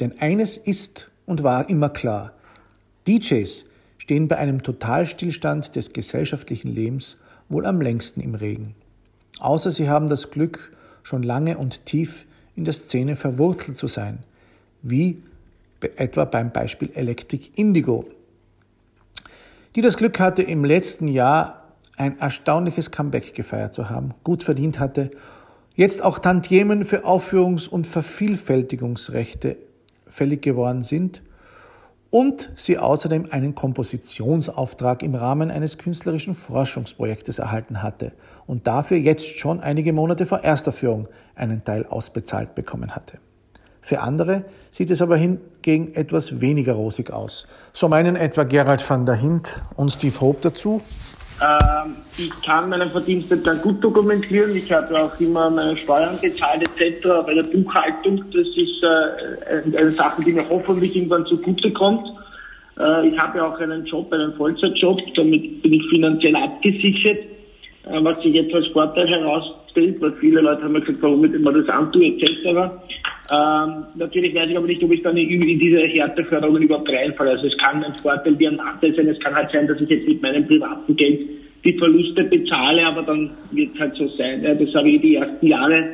Denn 0.01 0.21
eines 0.21 0.57
ist 0.57 1.11
und 1.27 1.43
war 1.43 1.69
immer 1.69 1.89
klar. 1.89 2.33
DJs 3.09 3.65
stehen 3.99 4.29
bei 4.29 4.37
einem 4.37 4.63
Totalstillstand 4.63 5.75
des 5.75 5.93
gesellschaftlichen 5.93 6.73
Lebens 6.73 7.17
wohl 7.49 7.67
am 7.67 7.81
längsten 7.81 8.21
im 8.21 8.35
Regen. 8.35 8.75
Außer 9.41 9.71
sie 9.71 9.89
haben 9.89 10.09
das 10.09 10.31
Glück, 10.31 10.73
schon 11.03 11.23
lange 11.23 11.59
und 11.59 11.85
tief 11.85 12.27
in 12.55 12.65
der 12.65 12.75
Szene 12.75 13.17
verwurzelt 13.17 13.77
zu 13.77 13.87
sein, 13.87 14.19
wie 14.83 15.23
etwa 15.97 16.25
beim 16.25 16.53
Beispiel 16.53 16.91
Electric 16.95 17.51
Indigo, 17.55 18.05
die 19.75 19.81
das 19.81 19.97
Glück 19.97 20.19
hatte, 20.21 20.43
im 20.43 20.65
letzten 20.65 21.09
Jahr 21.09 21.75
ein 21.97 22.19
erstaunliches 22.19 22.91
Comeback 22.91 23.35
gefeiert 23.35 23.75
zu 23.75 23.91
haben, 23.91 24.15
gut 24.25 24.43
verdient 24.43 24.79
hatte, 24.79 25.11
jetzt 25.75 26.03
auch 26.03 26.19
Tantiemen 26.19 26.85
für 26.85 27.05
Aufführungs- 27.05 27.69
und 27.69 27.87
Vervielfältigungsrechte 27.87 29.57
fällig 30.07 30.43
geworden 30.43 30.83
sind 30.83 31.23
und 32.11 32.51
sie 32.57 32.79
außerdem 32.79 33.29
einen 33.31 33.55
Kompositionsauftrag 33.55 35.03
im 35.03 35.15
Rahmen 35.15 35.51
eines 35.51 35.77
künstlerischen 35.77 36.35
Forschungsprojektes 36.35 37.39
erhalten 37.39 37.83
hatte 37.83 38.13
und 38.47 38.67
dafür 38.67 38.97
jetzt 38.97 39.39
schon 39.39 39.61
einige 39.61 39.93
Monate 39.93 40.25
vor 40.25 40.39
Ersterführung 40.39 41.09
einen 41.35 41.65
Teil 41.65 41.87
ausbezahlt 41.87 42.55
bekommen 42.55 42.95
hatte. 42.95 43.19
Für 43.89 44.03
andere 44.03 44.45
sieht 44.71 44.91
es 44.91 45.01
aber 45.01 45.17
hingegen 45.17 45.95
etwas 45.95 46.43
weniger 46.43 46.75
rosig 46.75 47.11
aus. 47.11 47.49
So 47.73 47.89
meinen 47.89 48.17
etwa 48.17 48.45
Gerald 48.45 48.85
van 48.87 49.07
der 49.07 49.15
Hint 49.15 49.63
und 49.77 49.91
Steve 49.91 50.21
Hope 50.21 50.41
dazu. 50.43 50.83
Ähm, 51.41 51.95
ich 52.19 52.31
kann 52.43 52.69
meinen 52.69 52.91
Verdienst 52.91 53.33
dann 53.47 53.63
gut 53.63 53.83
dokumentieren. 53.83 54.55
Ich 54.55 54.71
habe 54.71 54.95
auch 54.95 55.19
immer 55.19 55.49
meine 55.49 55.75
Steuern 55.79 56.19
bezahlt 56.21 56.69
etc. 56.69 57.03
Bei 57.25 57.33
der 57.33 57.45
Buchhaltung, 57.45 58.25
das 58.31 58.49
ist 58.57 58.83
äh, 58.83 59.79
eine 59.81 59.93
Sache, 59.93 60.23
die 60.23 60.33
mir 60.33 60.47
hoffentlich 60.51 60.95
irgendwann 60.95 61.25
zugute 61.25 61.73
kommt. 61.73 62.07
Äh, 62.79 63.09
ich 63.09 63.19
habe 63.19 63.43
auch 63.43 63.59
einen 63.59 63.87
Job, 63.87 64.13
einen 64.13 64.35
Vollzeitjob, 64.35 65.01
damit 65.15 65.63
bin 65.63 65.73
ich 65.73 65.89
finanziell 65.89 66.37
abgesichert, 66.37 67.21
äh, 67.87 68.05
was 68.05 68.23
sich 68.23 68.35
jetzt 68.35 68.53
als 68.53 68.67
Vorteil 68.67 69.09
herausstellt, 69.09 69.99
weil 70.03 70.13
viele 70.21 70.43
Leute 70.43 70.63
haben 70.63 70.73
mir 70.73 70.83
gesagt, 70.83 70.99
warum 71.01 71.25
ich 71.25 71.33
immer 71.33 71.55
das 71.55 71.67
antue 71.71 72.05
etc. 72.05 72.71
Ähm, 73.31 73.85
natürlich 73.95 74.35
weiß 74.35 74.47
ich 74.49 74.57
aber 74.57 74.67
nicht, 74.67 74.83
ob 74.83 74.93
ich 74.93 75.03
dann 75.03 75.17
in, 75.17 75.59
diese 75.59 75.81
Härteförderungen 75.81 76.63
überhaupt 76.63 76.89
reinfalle. 76.89 77.33
Also 77.33 77.47
es 77.47 77.57
kann 77.59 77.85
ein 77.85 77.95
Vorteil 77.99 78.39
wie 78.39 78.49
ein 78.49 78.57
Nachteil 78.57 78.95
sein. 78.95 79.09
Es 79.09 79.21
kann 79.21 79.35
halt 79.35 79.51
sein, 79.53 79.67
dass 79.67 79.81
ich 79.81 79.89
jetzt 79.89 80.09
mit 80.09 80.23
meinem 80.23 80.47
privaten 80.47 80.97
Geld 80.97 81.21
die 81.65 81.77
Verluste 81.77 82.25
bezahle, 82.25 82.87
aber 82.87 83.03
dann 83.03 83.31
wird 83.51 83.75
es 83.75 83.81
halt 83.81 83.95
so 83.97 84.09
sein. 84.09 84.43
Ja, 84.43 84.55
das 84.55 84.73
habe 84.75 84.89
ich 84.91 85.01
die 85.03 85.17
ersten 85.17 85.47
Jahre 85.47 85.89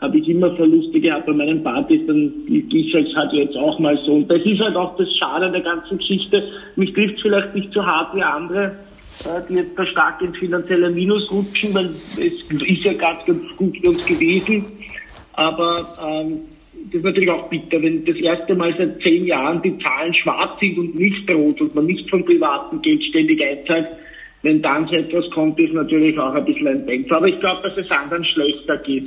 habe 0.00 0.18
ich 0.18 0.28
immer 0.28 0.54
Verluste 0.56 0.98
gehabt 0.98 1.26
bei 1.26 1.32
meinen 1.32 1.62
Partys, 1.62 2.00
dann 2.06 2.32
ist 2.48 2.94
es 2.94 3.14
halt 3.14 3.32
jetzt 3.32 3.56
auch 3.56 3.78
mal 3.78 3.98
so. 4.06 4.14
Und 4.14 4.30
das 4.30 4.40
ist 4.44 4.58
halt 4.60 4.74
auch 4.74 4.96
das 4.96 5.08
Schade 5.16 5.46
an 5.46 5.52
der 5.52 5.60
ganzen 5.60 5.98
Geschichte. 5.98 6.42
Mich 6.76 6.92
trifft 6.94 7.20
vielleicht 7.20 7.54
nicht 7.54 7.72
so 7.72 7.84
hart 7.84 8.14
wie 8.14 8.22
andere, 8.22 8.76
äh, 9.24 9.42
die 9.48 9.54
jetzt 9.54 9.78
da 9.78 9.84
stark 9.84 10.22
ins 10.22 10.38
finanzielle 10.38 10.90
Minus 10.90 11.30
rutschen, 11.30 11.74
weil 11.74 11.90
es 11.90 12.18
ist 12.18 12.84
ja 12.84 12.94
gerade 12.94 13.18
ganz 13.26 13.56
gut 13.56 13.76
für 13.76 13.90
uns 13.90 14.06
gewesen. 14.06 14.64
Aber 15.34 15.86
ähm, 16.02 16.40
das 16.86 16.94
ist 16.94 17.04
natürlich 17.04 17.30
auch 17.30 17.48
bitter, 17.48 17.82
wenn 17.82 18.04
das 18.04 18.16
erste 18.16 18.54
Mal 18.54 18.74
seit 18.76 19.00
zehn 19.02 19.26
Jahren 19.26 19.62
die 19.62 19.78
Zahlen 19.78 20.14
schwarz 20.14 20.58
sind 20.60 20.78
und 20.78 20.94
nicht 20.94 21.32
rot 21.32 21.60
und 21.60 21.74
man 21.74 21.86
nicht 21.86 22.08
von 22.10 22.24
privatem 22.24 22.80
Geld 22.82 23.02
ständig 23.04 23.42
einzahlt. 23.42 23.88
Wenn 24.42 24.62
dann 24.62 24.86
so 24.86 24.94
etwas 24.94 25.30
kommt, 25.30 25.60
ist 25.60 25.74
natürlich 25.74 26.18
auch 26.18 26.34
ein 26.34 26.44
bisschen 26.44 26.68
ein 26.68 26.86
Dämpfer. 26.86 27.18
Aber 27.18 27.26
ich 27.26 27.38
glaube, 27.40 27.68
dass 27.68 27.76
es 27.76 27.90
anderen 27.90 28.24
schlechter 28.24 28.78
geht. 28.78 29.04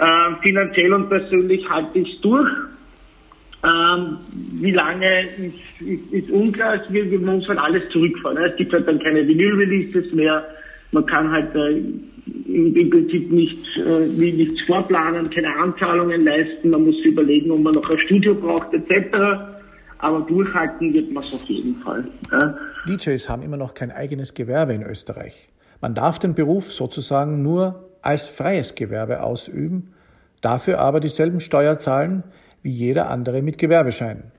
Ähm, 0.00 0.36
finanziell 0.42 0.92
und 0.94 1.08
persönlich 1.10 1.68
halte 1.68 1.98
ich 1.98 2.14
es 2.14 2.20
durch. 2.20 2.48
Ähm, 3.62 4.16
wie 4.60 4.70
lange 4.70 5.22
ist, 5.36 5.82
ist, 5.82 6.12
ist 6.12 6.30
unklar. 6.30 6.80
Wir, 6.88 7.10
wir 7.10 7.18
müssen 7.18 7.48
halt 7.48 7.58
alles 7.58 7.82
zurückfahren. 7.90 8.38
Es 8.38 8.56
gibt 8.56 8.72
halt 8.72 8.86
dann 8.86 8.98
keine 9.00 9.26
Vinyl-Releases 9.26 10.12
mehr. 10.14 10.46
Man 10.92 11.06
kann 11.06 11.30
halt 11.30 11.54
äh, 11.54 11.82
im, 12.46 12.90
Prinzip 12.90 13.30
nicht, 13.30 13.76
äh, 13.76 14.06
nichts 14.06 14.62
vorplanen, 14.62 15.30
keine 15.30 15.54
Anzahlungen 15.56 16.24
leisten. 16.24 16.70
Man 16.70 16.84
muss 16.84 16.98
überlegen, 17.04 17.50
ob 17.50 17.60
man 17.60 17.74
noch 17.74 17.88
ein 17.90 17.98
Studio 18.00 18.34
braucht 18.34 18.72
etc. 18.74 19.16
Aber 19.98 20.20
durchhalten 20.22 20.92
wird 20.92 21.12
man 21.12 21.22
es 21.22 21.34
auf 21.34 21.44
jeden 21.44 21.76
Fall. 21.82 22.08
Ja. 22.32 22.56
DJs 22.88 23.28
haben 23.28 23.42
immer 23.42 23.56
noch 23.56 23.74
kein 23.74 23.90
eigenes 23.90 24.34
Gewerbe 24.34 24.72
in 24.72 24.82
Österreich. 24.82 25.48
Man 25.80 25.94
darf 25.94 26.18
den 26.18 26.34
Beruf 26.34 26.72
sozusagen 26.72 27.42
nur 27.42 27.90
als 28.02 28.26
freies 28.26 28.74
Gewerbe 28.74 29.22
ausüben, 29.22 29.92
dafür 30.40 30.78
aber 30.78 31.00
dieselben 31.00 31.40
Steuer 31.40 31.78
zahlen 31.78 32.24
wie 32.62 32.70
jeder 32.70 33.10
andere 33.10 33.42
mit 33.42 33.58
Gewerbeschein. 33.58 34.32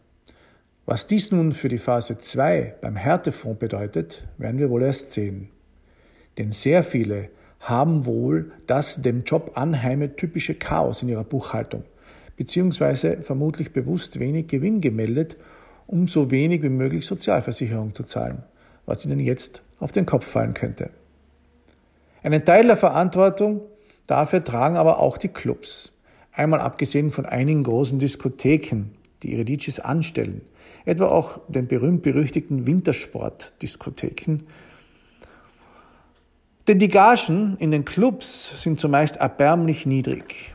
Was 0.85 1.05
dies 1.07 1.31
nun 1.31 1.51
für 1.51 1.69
die 1.69 1.77
Phase 1.77 2.17
2 2.17 2.75
beim 2.81 2.95
Härtefonds 2.95 3.59
bedeutet, 3.59 4.27
werden 4.37 4.59
wir 4.59 4.69
wohl 4.69 4.83
erst 4.83 5.11
sehen. 5.11 5.49
Denn 6.37 6.51
sehr 6.51 6.83
viele 6.83 7.29
haben 7.59 8.05
wohl 8.05 8.51
das 8.67 9.01
dem 9.01 9.23
Job 9.23 9.51
anheime 9.55 10.15
typische 10.15 10.55
Chaos 10.55 11.03
in 11.03 11.09
ihrer 11.09 11.23
Buchhaltung, 11.23 11.83
beziehungsweise 12.37 13.21
vermutlich 13.21 13.71
bewusst 13.73 14.19
wenig 14.19 14.47
Gewinn 14.47 14.81
gemeldet, 14.81 15.37
um 15.87 16.07
so 16.07 16.31
wenig 16.31 16.63
wie 16.63 16.69
möglich 16.69 17.05
Sozialversicherung 17.05 17.93
zu 17.93 18.03
zahlen, 18.03 18.43
was 18.85 19.05
ihnen 19.05 19.19
jetzt 19.19 19.61
auf 19.79 19.91
den 19.91 20.05
Kopf 20.05 20.25
fallen 20.25 20.53
könnte. 20.53 20.89
Einen 22.23 22.45
Teil 22.45 22.67
der 22.67 22.77
Verantwortung 22.77 23.61
dafür 24.07 24.43
tragen 24.43 24.75
aber 24.75 24.99
auch 24.99 25.17
die 25.17 25.27
Clubs. 25.27 25.91
Einmal 26.31 26.61
abgesehen 26.61 27.11
von 27.11 27.25
einigen 27.25 27.63
großen 27.63 27.99
Diskotheken, 27.99 28.91
die 29.21 29.33
ihre 29.33 29.45
DJs 29.45 29.79
anstellen, 29.81 30.41
etwa 30.85 31.07
auch 31.07 31.41
den 31.47 31.67
berühmt-berüchtigten 31.67 32.65
Wintersport-Diskotheken. 32.65 34.43
Denn 36.67 36.77
die 36.77 36.89
Gagen 36.89 37.57
in 37.57 37.71
den 37.71 37.85
Clubs 37.85 38.61
sind 38.61 38.79
zumeist 38.79 39.17
erbärmlich 39.17 39.85
niedrig. 39.85 40.53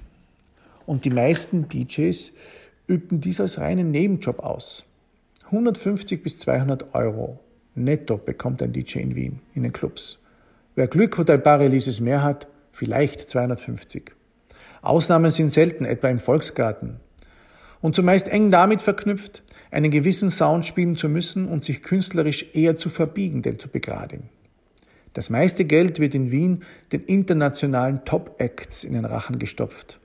Und 0.86 1.04
die 1.04 1.10
meisten 1.10 1.68
DJs 1.68 2.32
übten 2.86 3.20
dies 3.20 3.40
als 3.40 3.58
reinen 3.58 3.90
Nebenjob 3.90 4.38
aus. 4.38 4.84
150 5.46 6.22
bis 6.22 6.38
200 6.38 6.94
Euro 6.94 7.40
netto 7.74 8.16
bekommt 8.16 8.62
ein 8.62 8.72
DJ 8.72 9.00
in 9.00 9.16
Wien 9.16 9.40
in 9.54 9.64
den 9.64 9.72
Clubs. 9.72 10.18
Wer 10.76 10.86
Glück 10.86 11.18
und 11.18 11.30
ein 11.30 11.42
paar 11.42 11.58
Releases 11.58 12.00
mehr 12.00 12.22
hat, 12.22 12.46
vielleicht 12.72 13.28
250. 13.28 14.12
Ausnahmen 14.82 15.30
sind 15.30 15.50
selten, 15.50 15.84
etwa 15.84 16.08
im 16.08 16.20
Volksgarten. 16.20 17.00
Und 17.80 17.96
zumeist 17.96 18.28
eng 18.28 18.50
damit 18.50 18.82
verknüpft, 18.82 19.42
einen 19.70 19.90
gewissen 19.90 20.30
Sound 20.30 20.64
spielen 20.64 20.96
zu 20.96 21.08
müssen 21.08 21.48
und 21.48 21.64
sich 21.64 21.82
künstlerisch 21.82 22.54
eher 22.54 22.76
zu 22.76 22.88
verbiegen, 22.88 23.42
denn 23.42 23.58
zu 23.58 23.68
begradigen. 23.68 24.28
Das 25.16 25.30
meiste 25.30 25.64
Geld 25.64 25.98
wird 25.98 26.14
in 26.14 26.30
Wien 26.30 26.62
den 26.92 27.02
internationalen 27.04 28.04
Top-Acts 28.04 28.84
in 28.84 28.92
den 28.92 29.06
Rachen 29.06 29.38
gestopft, 29.38 29.98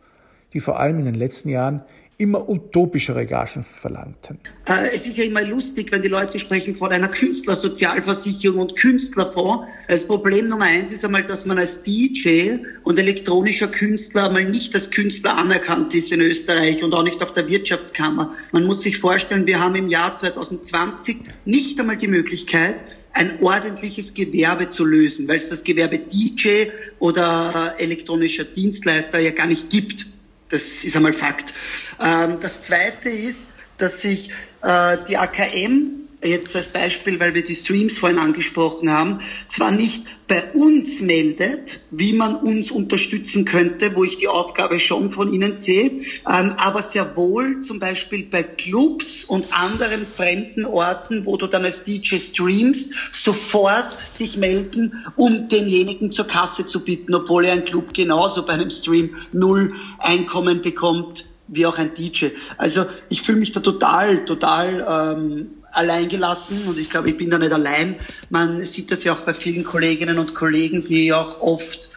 die 0.53 0.61
vor 0.61 0.79
allem 0.79 0.99
in 0.99 1.05
den 1.05 1.15
letzten 1.15 1.49
Jahren 1.49 1.83
immer 2.17 2.47
utopischere 2.47 3.25
Gagen 3.25 3.63
verlangten. 3.63 4.39
Äh, 4.69 4.95
es 4.95 5.05
ist 5.05 5.17
ja 5.17 5.25
immer 5.25 5.41
lustig, 5.41 5.91
wenn 5.91 6.01
die 6.01 6.07
Leute 6.07 6.39
sprechen 6.39 6.77
von 6.77 6.93
einer 6.93 7.09
Künstlersozialversicherung 7.09 8.59
und 8.59 8.77
Künstlerfonds. 8.77 9.65
Das 9.89 10.07
Problem 10.07 10.47
Nummer 10.47 10.65
eins 10.65 10.93
ist 10.93 11.03
einmal, 11.03 11.25
dass 11.25 11.45
man 11.45 11.57
als 11.57 11.83
DJ 11.83 12.59
und 12.83 12.97
elektronischer 12.97 13.67
Künstler 13.67 14.27
einmal 14.27 14.45
nicht 14.45 14.73
als 14.75 14.91
Künstler 14.91 15.37
anerkannt 15.37 15.93
ist 15.93 16.13
in 16.13 16.21
Österreich 16.21 16.81
und 16.83 16.93
auch 16.93 17.03
nicht 17.03 17.21
auf 17.21 17.33
der 17.33 17.49
Wirtschaftskammer. 17.49 18.33
Man 18.53 18.63
muss 18.63 18.81
sich 18.81 18.97
vorstellen, 18.97 19.45
wir 19.45 19.59
haben 19.59 19.75
im 19.75 19.87
Jahr 19.87 20.15
2020 20.15 21.17
nicht 21.43 21.77
einmal 21.81 21.97
die 21.97 22.07
Möglichkeit, 22.07 22.85
ein 23.13 23.41
ordentliches 23.41 24.13
Gewerbe 24.13 24.69
zu 24.69 24.85
lösen, 24.85 25.27
weil 25.27 25.37
es 25.37 25.49
das 25.49 25.63
Gewerbe 25.63 25.99
DJ 25.99 26.69
oder 26.99 27.75
elektronischer 27.77 28.45
Dienstleister 28.45 29.19
ja 29.19 29.31
gar 29.31 29.47
nicht 29.47 29.69
gibt. 29.69 30.07
Das 30.49 30.83
ist 30.83 30.95
einmal 30.95 31.13
Fakt. 31.13 31.53
Ähm, 31.99 32.37
das 32.41 32.61
Zweite 32.61 33.09
ist, 33.09 33.49
dass 33.77 34.01
sich 34.01 34.29
äh, 34.61 34.97
die 35.07 35.17
AKM, 35.17 36.00
jetzt 36.23 36.55
als 36.55 36.69
Beispiel, 36.69 37.19
weil 37.19 37.33
wir 37.33 37.43
die 37.43 37.55
Streams 37.55 37.97
vorhin 37.97 38.19
angesprochen 38.19 38.91
haben, 38.91 39.19
zwar 39.47 39.71
nicht 39.71 40.05
bei 40.27 40.51
uns 40.53 41.01
meldet, 41.01 41.81
wie 41.89 42.13
man 42.13 42.35
uns 42.35 42.71
unterstützen 42.71 43.43
könnte, 43.43 43.95
wo 43.95 44.03
ich 44.03 44.17
die 44.17 44.27
Aufgabe 44.27 44.79
schon 44.79 45.11
von 45.11 45.33
Ihnen 45.33 45.55
sehe, 45.55 45.97
ähm, 46.29 46.53
aber 46.57 46.81
sehr 46.81 47.17
wohl 47.17 47.59
zum 47.59 47.79
Beispiel 47.79 48.23
bei 48.23 48.43
Clubs 48.43 49.25
und 49.25 49.47
anderen 49.51 50.05
fremden 50.05 50.65
Orten, 50.65 51.25
wo 51.25 51.37
du 51.37 51.47
dann 51.47 51.65
als 51.65 51.83
DJ 51.83 52.17
streamst, 52.17 52.93
sofort 53.11 53.97
sich 53.97 54.37
melden, 54.37 55.03
um 55.15 55.49
denjenigen 55.49 56.11
zur 56.11 56.27
Kasse 56.27 56.65
zu 56.65 56.85
bitten, 56.85 57.13
obwohl 57.13 57.45
ja 57.45 57.53
ein 57.53 57.65
Club 57.65 57.93
genauso 57.93 58.45
bei 58.45 58.53
einem 58.53 58.69
Stream 58.69 59.15
null 59.33 59.73
Einkommen 59.97 60.61
bekommt 60.61 61.25
wie 61.47 61.65
auch 61.65 61.77
ein 61.77 61.93
DJ. 61.93 62.27
Also 62.57 62.85
ich 63.09 63.23
fühle 63.23 63.39
mich 63.39 63.51
da 63.51 63.59
total, 63.59 64.23
total 64.23 65.17
ähm, 65.17 65.60
allein 65.71 66.09
gelassen 66.09 66.63
und 66.67 66.77
ich 66.77 66.89
glaube, 66.89 67.09
ich 67.09 67.17
bin 67.17 67.29
da 67.29 67.37
nicht 67.37 67.53
allein. 67.53 67.95
Man 68.29 68.61
sieht 68.61 68.91
das 68.91 69.03
ja 69.03 69.13
auch 69.13 69.21
bei 69.21 69.33
vielen 69.33 69.63
Kolleginnen 69.63 70.17
und 70.19 70.33
Kollegen, 70.33 70.83
die 70.83 71.13
auch 71.13 71.41
oft 71.41 71.89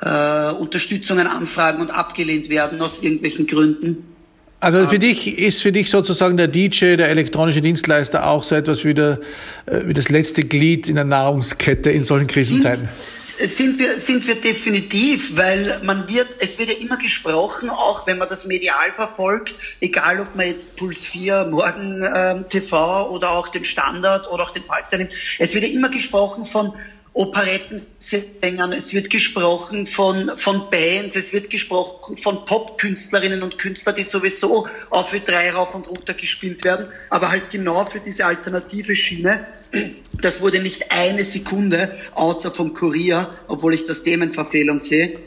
äh, 0.00 0.50
Unterstützungen 0.52 1.26
anfragen 1.26 1.80
und 1.80 1.90
abgelehnt 1.90 2.48
werden 2.48 2.80
aus 2.80 3.02
irgendwelchen 3.02 3.46
Gründen. 3.46 4.09
Also 4.62 4.86
für 4.88 4.98
dich 4.98 5.38
ist 5.38 5.62
für 5.62 5.72
dich 5.72 5.88
sozusagen 5.88 6.36
der 6.36 6.46
DJ, 6.46 6.96
der 6.96 7.08
elektronische 7.08 7.62
Dienstleister 7.62 8.26
auch 8.26 8.42
so 8.42 8.54
etwas 8.54 8.84
wie, 8.84 8.92
der, 8.92 9.18
äh, 9.64 9.80
wie 9.86 9.94
das 9.94 10.10
letzte 10.10 10.44
Glied 10.44 10.86
in 10.86 10.96
der 10.96 11.04
Nahrungskette 11.04 11.90
in 11.90 12.04
solchen 12.04 12.26
Krisenzeiten? 12.26 12.86
Sind, 13.22 13.48
sind, 13.48 13.78
wir, 13.78 13.98
sind 13.98 14.26
wir 14.26 14.38
definitiv, 14.38 15.34
weil 15.34 15.80
man 15.82 16.06
wird, 16.08 16.28
es 16.40 16.58
wird 16.58 16.68
ja 16.68 16.74
immer 16.78 16.98
gesprochen, 16.98 17.70
auch 17.70 18.06
wenn 18.06 18.18
man 18.18 18.28
das 18.28 18.46
medial 18.46 18.92
verfolgt, 18.94 19.54
egal 19.80 20.20
ob 20.20 20.36
man 20.36 20.48
jetzt 20.48 20.76
Puls 20.76 21.06
4, 21.06 21.46
Morgen 21.50 22.04
ähm, 22.14 22.44
TV 22.50 23.10
oder 23.10 23.30
auch 23.30 23.48
den 23.48 23.64
Standard 23.64 24.30
oder 24.30 24.44
auch 24.44 24.50
den 24.50 24.64
Falter 24.64 24.98
nimmt, 24.98 25.14
es 25.38 25.54
wird 25.54 25.64
ja 25.64 25.70
immer 25.70 25.88
gesprochen 25.88 26.44
von 26.44 26.74
Operettensängern, 27.12 28.72
es 28.72 28.92
wird 28.92 29.10
gesprochen 29.10 29.86
von, 29.86 30.30
von 30.36 30.70
Bands, 30.70 31.16
es 31.16 31.32
wird 31.32 31.50
gesprochen 31.50 32.16
von 32.22 32.44
Popkünstlerinnen 32.44 33.42
und 33.42 33.58
Künstlern, 33.58 33.96
die 33.96 34.04
sowieso 34.04 34.68
auf 34.90 35.12
Ö3 35.12 35.50
rauf 35.52 35.74
und 35.74 35.88
runter 35.88 36.14
gespielt 36.14 36.62
werden, 36.62 36.86
aber 37.10 37.30
halt 37.30 37.50
genau 37.50 37.84
für 37.84 37.98
diese 37.98 38.26
alternative 38.26 38.94
Schiene. 38.94 39.44
Das 40.12 40.40
wurde 40.40 40.60
nicht 40.60 40.92
eine 40.92 41.24
Sekunde, 41.24 41.96
außer 42.14 42.52
vom 42.52 42.74
Kurier, 42.74 43.28
obwohl 43.48 43.74
ich 43.74 43.84
das 43.84 44.04
Themenverfehlung 44.04 44.78
sehe, 44.78 45.18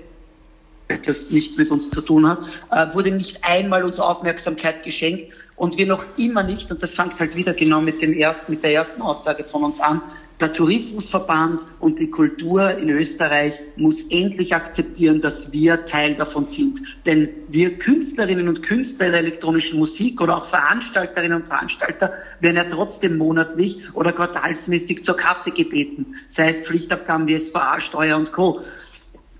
das 1.05 1.31
nichts 1.31 1.57
mit 1.57 1.69
uns 1.69 1.89
zu 1.89 2.01
tun 2.01 2.27
hat, 2.27 2.39
äh, 2.71 2.93
wurde 2.93 3.11
nicht 3.11 3.43
einmal 3.43 3.83
uns 3.83 3.99
Aufmerksamkeit 3.99 4.83
geschenkt 4.83 5.33
und 5.55 5.77
wir 5.77 5.85
noch 5.85 6.05
immer 6.17 6.43
nicht, 6.43 6.71
und 6.71 6.81
das 6.81 6.93
fängt 6.95 7.19
halt 7.19 7.35
wieder 7.35 7.53
genau 7.53 7.81
mit 7.81 8.01
dem 8.01 8.13
ersten, 8.13 8.51
mit 8.51 8.63
der 8.63 8.73
ersten 8.73 9.01
Aussage 9.01 9.43
von 9.43 9.63
uns 9.63 9.79
an, 9.79 10.01
der 10.43 10.51
Tourismusverband 10.51 11.65
und 11.79 11.99
die 11.99 12.09
Kultur 12.09 12.77
in 12.77 12.89
Österreich 12.89 13.61
muss 13.77 14.03
endlich 14.09 14.53
akzeptieren, 14.53 15.21
dass 15.21 15.53
wir 15.53 15.85
Teil 15.85 16.15
davon 16.15 16.43
sind. 16.43 16.81
Denn 17.05 17.29
wir 17.47 17.79
Künstlerinnen 17.79 18.49
und 18.49 18.61
Künstler 18.61 19.09
der 19.09 19.19
elektronischen 19.19 19.79
Musik 19.79 20.19
oder 20.19 20.37
auch 20.37 20.45
Veranstalterinnen 20.45 21.37
und 21.39 21.47
Veranstalter 21.47 22.11
werden 22.41 22.57
ja 22.57 22.65
trotzdem 22.65 23.17
monatlich 23.17 23.95
oder 23.95 24.11
quartalsmäßig 24.11 25.01
zur 25.01 25.15
Kasse 25.15 25.51
gebeten. 25.51 26.15
Sei 26.27 26.49
es 26.49 26.59
Pflichtabgaben 26.59 27.25
wie 27.27 27.39
SVA, 27.39 27.79
Steuer 27.79 28.17
und 28.17 28.33
Co. 28.33 28.59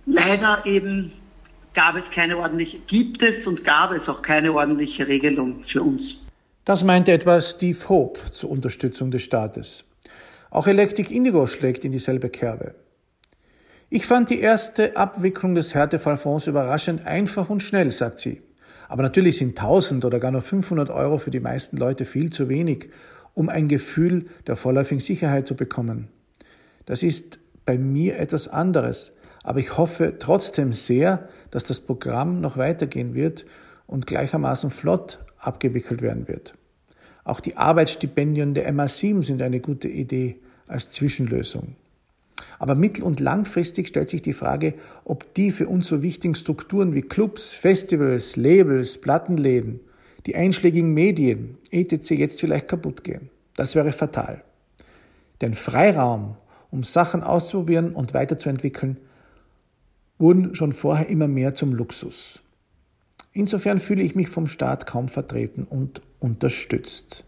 Leider 0.05 0.65
eben 0.65 1.11
gab 1.73 1.97
es 1.97 2.11
keine 2.11 2.37
ordentliche, 2.37 2.77
gibt 2.87 3.21
es 3.23 3.45
und 3.45 3.65
gab 3.65 3.91
es 3.91 4.07
auch 4.07 4.21
keine 4.21 4.53
ordentliche 4.53 5.09
Regelung 5.09 5.63
für 5.63 5.81
uns. 5.81 6.25
Das 6.63 6.85
meinte 6.85 7.11
etwa 7.11 7.41
Steve 7.41 7.89
Hope 7.89 8.31
zur 8.31 8.51
Unterstützung 8.51 9.11
des 9.11 9.23
Staates. 9.23 9.83
Auch 10.53 10.67
Electric 10.67 11.11
Indigo 11.11 11.47
schlägt 11.47 11.83
in 11.83 11.91
dieselbe 11.91 12.29
Kerbe. 12.29 12.75
Ich 13.89 14.05
fand 14.05 14.29
die 14.29 14.39
erste 14.39 14.95
Abwicklung 14.95 15.55
des 15.55 15.73
Härtefallfonds 15.73 16.45
überraschend 16.45 17.07
einfach 17.07 17.49
und 17.49 17.63
schnell, 17.63 17.89
sagt 17.89 18.19
sie. 18.19 18.43
Aber 18.87 19.01
natürlich 19.01 19.37
sind 19.37 19.59
1000 19.59 20.05
oder 20.05 20.19
gar 20.19 20.29
nur 20.29 20.43
500 20.43 20.91
Euro 20.91 21.17
für 21.17 21.31
die 21.31 21.39
meisten 21.39 21.75
Leute 21.77 22.05
viel 22.05 22.31
zu 22.31 22.49
wenig, 22.49 22.91
um 23.33 23.49
ein 23.49 23.67
Gefühl 23.67 24.27
der 24.45 24.55
vorläufigen 24.55 24.99
Sicherheit 24.99 25.47
zu 25.47 25.55
bekommen. 25.55 26.09
Das 26.85 27.01
ist 27.01 27.39
bei 27.65 27.79
mir 27.79 28.19
etwas 28.19 28.47
anderes, 28.47 29.11
aber 29.41 29.59
ich 29.59 29.75
hoffe 29.75 30.17
trotzdem 30.19 30.71
sehr, 30.71 31.29
dass 31.49 31.63
das 31.63 31.79
Programm 31.79 32.41
noch 32.41 32.57
weitergehen 32.57 33.15
wird 33.15 33.45
und 33.87 34.05
gleichermaßen 34.05 34.69
flott 34.69 35.17
abgewickelt 35.39 36.03
werden 36.03 36.27
wird. 36.27 36.53
Auch 37.23 37.39
die 37.39 37.57
Arbeitsstipendien 37.57 38.53
der 38.53 38.71
MA7 38.73 39.23
sind 39.23 39.41
eine 39.41 39.59
gute 39.59 39.87
Idee 39.87 40.37
als 40.67 40.91
Zwischenlösung. 40.91 41.75
Aber 42.59 42.75
mittel- 42.75 43.03
und 43.03 43.19
langfristig 43.19 43.87
stellt 43.87 44.09
sich 44.09 44.21
die 44.21 44.33
Frage, 44.33 44.75
ob 45.05 45.33
die 45.33 45.51
für 45.51 45.67
uns 45.67 45.87
so 45.87 46.01
wichtigen 46.01 46.35
Strukturen 46.35 46.93
wie 46.93 47.01
Clubs, 47.01 47.53
Festivals, 47.53 48.35
Labels, 48.35 48.99
Plattenläden, 48.99 49.79
die 50.25 50.35
einschlägigen 50.35 50.93
Medien, 50.93 51.57
etc. 51.71 52.11
jetzt 52.11 52.39
vielleicht 52.39 52.67
kaputt 52.67 53.03
gehen. 53.03 53.29
Das 53.55 53.75
wäre 53.75 53.91
fatal. 53.91 54.43
Denn 55.41 55.53
Freiraum, 55.53 56.35
um 56.71 56.83
Sachen 56.83 57.21
auszuprobieren 57.21 57.93
und 57.93 58.13
weiterzuentwickeln, 58.13 58.97
wurden 60.17 60.55
schon 60.55 60.71
vorher 60.71 61.09
immer 61.09 61.27
mehr 61.27 61.55
zum 61.55 61.73
Luxus. 61.73 62.41
Insofern 63.33 63.79
fühle 63.79 64.03
ich 64.03 64.15
mich 64.15 64.29
vom 64.29 64.45
Staat 64.45 64.85
kaum 64.85 65.09
vertreten 65.09 65.65
und 65.67 66.01
unterstützt. 66.19 67.25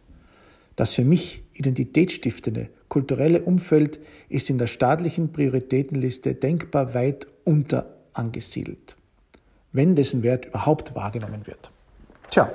Das 0.76 0.94
für 0.94 1.04
mich 1.04 1.44
identitätsstiftende 1.54 2.70
kulturelle 2.90 3.42
Umfeld 3.42 4.00
ist 4.30 4.50
in 4.50 4.60
der 4.60 4.68
staatlichen 4.68 5.32
Prioritätenliste 5.32 6.36
denkbar 6.36 6.94
weit 6.94 7.26
unter 7.44 7.96
angesiedelt, 8.14 8.96
wenn 9.72 9.96
dessen 9.96 10.22
Wert 10.22 10.46
überhaupt 10.46 10.94
wahrgenommen 10.96 11.48
wird. 11.48 11.72
Tja, 12.30 12.52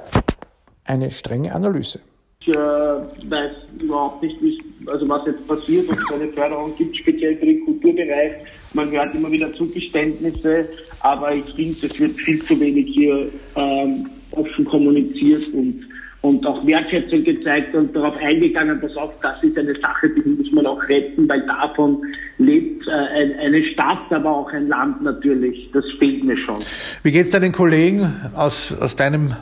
eine 0.85 1.11
strenge 1.11 1.53
Analyse. 1.53 2.01
Ich 2.41 2.49
äh, 2.49 2.55
weiß 2.55 3.83
überhaupt 3.83 4.23
nicht, 4.23 4.41
also 4.87 5.09
was 5.09 5.27
jetzt 5.27 5.47
passiert, 5.47 5.89
ob 5.89 5.99
es 5.99 6.15
eine 6.15 6.29
Förderung 6.33 6.77
gibt, 6.77 6.97
speziell 6.97 7.37
für 7.37 7.47
den 7.47 7.65
Kulturbereich. 7.65 8.33
Man 8.75 8.91
hört 8.91 9.15
immer 9.15 9.31
wieder 9.31 9.53
Zugeständnisse, 9.53 10.69
aber 11.01 11.35
ich 11.35 11.53
finde, 11.55 11.87
es 11.87 11.99
wird 11.99 12.13
viel 12.13 12.43
zu 12.43 12.59
wenig 12.61 12.89
hier 12.95 13.29
ähm, 13.57 14.07
offen 14.33 14.65
kommuniziert 14.65 15.49
und 15.55 15.85
und 16.23 16.47
auch 16.47 16.67
Wertschätzung 16.67 17.25
gezeigt 17.25 17.75
und 17.75 17.97
darauf 17.97 18.15
eingegangen, 18.19 18.79
dass 18.81 18.95
auch 18.97 19.13
das 19.23 19.43
ist 19.43 19.57
eine 19.57 19.75
Sache, 19.81 20.11
die 20.11 20.29
muss 20.29 20.53
man 20.53 20.67
auch 20.67 20.83
retten, 20.89 21.27
weil 21.29 21.47
davon 21.47 22.03
lebt 22.39 22.87
äh, 22.87 22.91
eine 22.91 23.65
Stadt, 23.73 24.11
aber 24.11 24.31
auch 24.31 24.53
ein 24.53 24.69
Land 24.69 25.03
natürlich. 25.03 25.71
Das 25.73 25.85
fehlt 25.99 26.23
mir 26.25 26.37
schon. 26.45 26.59
Wie 27.03 27.11
geht 27.11 27.25
es 27.25 27.31
deinen 27.31 27.53
Kollegen 27.53 28.13
aus, 28.35 28.77
aus 28.79 28.97
deinem 28.97 29.35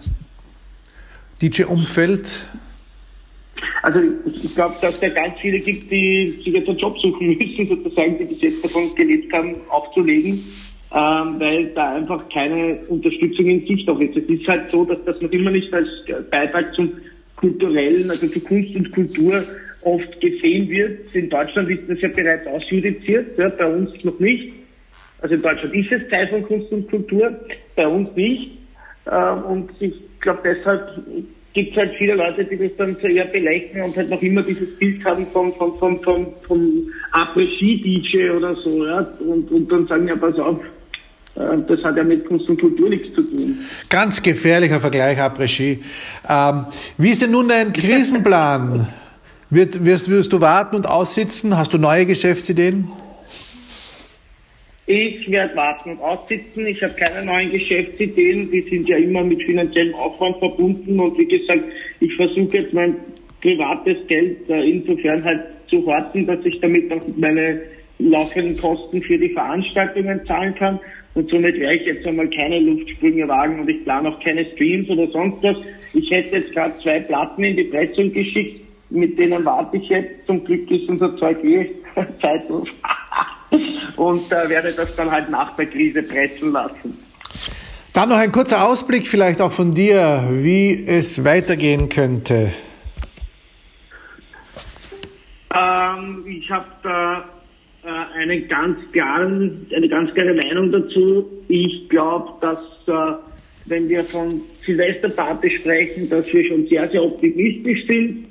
DJ-Umfeld? 1.42 2.46
Also 3.88 4.00
ich, 4.26 4.44
ich 4.44 4.54
glaube, 4.54 4.74
dass 4.82 5.02
es 5.02 5.14
ganz 5.14 5.40
viele 5.40 5.60
gibt, 5.60 5.90
die 5.90 6.26
sich 6.30 6.46
jetzt 6.46 6.68
einen 6.68 6.78
Job 6.78 6.98
suchen 6.98 7.26
müssen, 7.38 7.68
sozusagen, 7.68 8.18
die 8.18 8.24
bis 8.24 8.42
jetzt 8.42 8.64
davon 8.64 8.94
gelebt 8.94 9.32
haben, 9.32 9.54
aufzulegen 9.70 10.44
ähm, 10.90 11.38
weil 11.38 11.66
da 11.74 11.96
einfach 11.96 12.26
keine 12.30 12.78
Unterstützung 12.88 13.46
in 13.46 13.66
Sicht 13.66 13.88
auch 13.88 14.00
ist. 14.00 14.16
Es 14.16 14.24
ist 14.28 14.48
halt 14.48 14.70
so, 14.70 14.84
dass 14.84 14.98
das 15.04 15.20
noch 15.20 15.30
immer 15.32 15.50
nicht 15.50 15.72
als 15.72 15.88
Beitrag 16.30 16.74
zum 16.74 16.92
kulturellen, 17.36 18.10
also 18.10 18.26
zu 18.26 18.40
Kunst 18.40 18.74
und 18.74 18.90
Kultur 18.92 19.42
oft 19.82 20.20
gesehen 20.20 20.68
wird. 20.70 21.14
In 21.14 21.28
Deutschland 21.28 21.70
ist 21.70 21.82
das 21.88 22.00
ja 22.00 22.08
bereits 22.08 22.46
ausjudiziert, 22.46 23.38
ja, 23.38 23.48
bei 23.50 23.66
uns 23.66 23.90
noch 24.02 24.18
nicht. 24.18 24.52
Also 25.20 25.34
in 25.34 25.42
Deutschland 25.42 25.74
ist 25.74 25.92
es 25.92 26.08
Teil 26.08 26.28
von 26.28 26.42
Kunst 26.44 26.72
und 26.72 26.88
Kultur, 26.88 27.38
bei 27.76 27.86
uns 27.86 28.08
nicht. 28.16 28.52
Ähm, 29.10 29.42
und 29.44 29.70
ich 29.80 29.94
glaube, 30.20 30.40
deshalb 30.42 31.02
gibt 31.58 31.72
es 31.72 31.76
halt 31.76 31.94
viele 31.98 32.14
Leute, 32.14 32.44
die 32.44 32.56
das 32.56 32.70
dann 32.78 32.96
so 33.02 33.08
eher 33.08 33.24
belächeln 33.24 33.86
und 33.86 33.96
halt 33.96 34.10
noch 34.10 34.22
immer 34.22 34.42
dieses 34.42 34.76
Bild 34.78 35.04
haben 35.04 35.26
vom, 35.32 35.52
vom, 35.54 35.76
vom, 35.80 36.00
vom, 36.02 36.26
vom 36.46 36.88
Après-Ski-DJ 37.10 38.30
oder 38.36 38.54
so, 38.54 38.86
ja, 38.86 38.98
und, 39.18 39.50
und 39.50 39.72
dann 39.72 39.88
sagen, 39.88 40.06
ja, 40.06 40.14
pass 40.14 40.38
auf, 40.38 40.60
äh, 41.34 41.40
das 41.66 41.82
hat 41.82 41.96
ja 41.96 42.04
mit 42.04 42.26
Kunst 42.26 42.48
und 42.48 42.60
Kultur 42.60 42.88
nichts 42.88 43.12
zu 43.12 43.22
tun. 43.22 43.58
Ganz 43.90 44.22
gefährlicher 44.22 44.80
Vergleich, 44.80 45.18
Après-Ski. 45.18 45.80
Ähm, 46.28 46.66
wie 46.96 47.10
ist 47.10 47.22
denn 47.22 47.32
nun 47.32 47.48
dein 47.48 47.72
Krisenplan? 47.72 48.86
Wird, 49.50 49.82
wirst, 49.82 50.10
wirst 50.10 50.34
du 50.34 50.42
warten 50.42 50.76
und 50.76 50.86
aussitzen? 50.86 51.56
Hast 51.56 51.72
du 51.72 51.78
neue 51.78 52.04
Geschäftsideen? 52.04 52.92
Ich 54.90 55.30
werde 55.30 55.54
warten 55.54 55.90
und 55.90 56.00
aussitzen. 56.00 56.66
Ich 56.66 56.82
habe 56.82 56.94
keine 56.94 57.22
neuen 57.22 57.52
Geschäftsideen. 57.52 58.50
Die 58.50 58.62
sind 58.62 58.88
ja 58.88 58.96
immer 58.96 59.22
mit 59.22 59.42
finanziellem 59.42 59.94
Aufwand 59.94 60.38
verbunden. 60.38 60.98
Und 60.98 61.18
wie 61.18 61.26
gesagt, 61.26 61.62
ich 62.00 62.16
versuche 62.16 62.56
jetzt 62.56 62.72
mein 62.72 62.96
privates 63.42 63.98
Geld 64.06 64.48
äh, 64.48 64.62
insofern 64.62 65.22
halt 65.22 65.42
zu 65.68 65.84
horten, 65.84 66.26
dass 66.26 66.42
ich 66.46 66.58
damit 66.60 66.90
auch 66.90 67.02
meine 67.18 67.60
laufenden 67.98 68.56
Kosten 68.56 69.02
für 69.02 69.18
die 69.18 69.28
Veranstaltungen 69.28 70.24
zahlen 70.24 70.54
kann. 70.54 70.80
Und 71.12 71.28
somit 71.28 71.60
werde 71.60 71.76
ich 71.76 71.84
jetzt 71.84 72.06
einmal 72.06 72.30
keine 72.30 72.58
Luftsprünge 72.58 73.28
wagen 73.28 73.60
und 73.60 73.68
ich 73.68 73.84
plane 73.84 74.08
auch 74.08 74.20
keine 74.20 74.46
Streams 74.52 74.88
oder 74.88 75.06
sonst 75.08 75.42
was. 75.42 75.58
Ich 75.92 76.10
hätte 76.10 76.36
jetzt 76.36 76.54
gerade 76.54 76.72
zwei 76.78 77.00
Platten 77.00 77.44
in 77.44 77.58
die 77.58 77.64
Pressung 77.64 78.10
geschickt, 78.10 78.62
mit 78.88 79.18
denen 79.18 79.44
warte 79.44 79.76
ich 79.76 79.88
jetzt. 79.90 80.26
Zum 80.26 80.42
Glück 80.44 80.70
ist 80.70 80.88
unser 80.88 81.14
Zeug 81.18 81.44
eh 81.44 81.68
zeitlos. 82.22 82.68
Und 83.96 84.32
äh, 84.32 84.48
werde 84.48 84.72
das 84.72 84.96
dann 84.96 85.10
halt 85.10 85.30
nach 85.30 85.54
der 85.56 85.66
Krise 85.66 86.02
pressen 86.02 86.52
lassen. 86.52 86.98
Dann 87.92 88.10
noch 88.10 88.16
ein 88.16 88.30
kurzer 88.30 88.64
Ausblick 88.64 89.06
vielleicht 89.06 89.40
auch 89.40 89.52
von 89.52 89.74
dir, 89.74 90.28
wie 90.30 90.84
es 90.86 91.24
weitergehen 91.24 91.88
könnte. 91.88 92.52
Ähm, 95.54 96.24
ich 96.26 96.50
habe 96.50 96.66
da 96.82 97.24
äh, 97.82 98.20
eine 98.20 98.42
ganz 98.42 98.78
klaren, 98.92 99.66
eine 99.74 99.88
ganz 99.88 100.12
klare 100.14 100.34
Meinung 100.34 100.70
dazu. 100.70 101.24
Ich 101.48 101.88
glaube, 101.88 102.34
dass 102.40 102.58
äh, 102.86 103.16
wenn 103.66 103.88
wir 103.88 104.04
von 104.04 104.40
Silvesterparty 104.64 105.58
sprechen, 105.58 106.08
dass 106.08 106.32
wir 106.32 106.44
schon 106.46 106.66
sehr, 106.68 106.88
sehr 106.88 107.02
optimistisch 107.02 107.86
sind. 107.86 108.26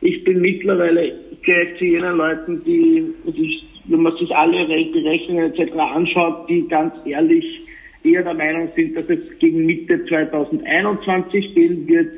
Ich 0.00 0.24
bin 0.24 0.40
mittlerweile 0.40 1.14
gleich 1.42 1.78
zu 1.78 1.84
jenen 1.84 2.16
Leuten, 2.16 2.62
die, 2.64 3.04
die 3.26 3.62
wenn 3.84 4.02
man 4.02 4.16
sich 4.16 4.34
alle 4.34 4.68
Rechnungen 4.68 5.52
etc. 5.52 5.72
anschaut, 5.76 6.48
die 6.48 6.66
ganz 6.68 6.94
ehrlich 7.04 7.62
eher 8.04 8.22
der 8.22 8.34
Meinung 8.34 8.68
sind, 8.76 8.96
dass 8.96 9.08
es 9.08 9.38
gegen 9.38 9.66
Mitte 9.66 10.04
2021 10.06 11.54
gehen 11.54 11.86
wird. 11.86 12.08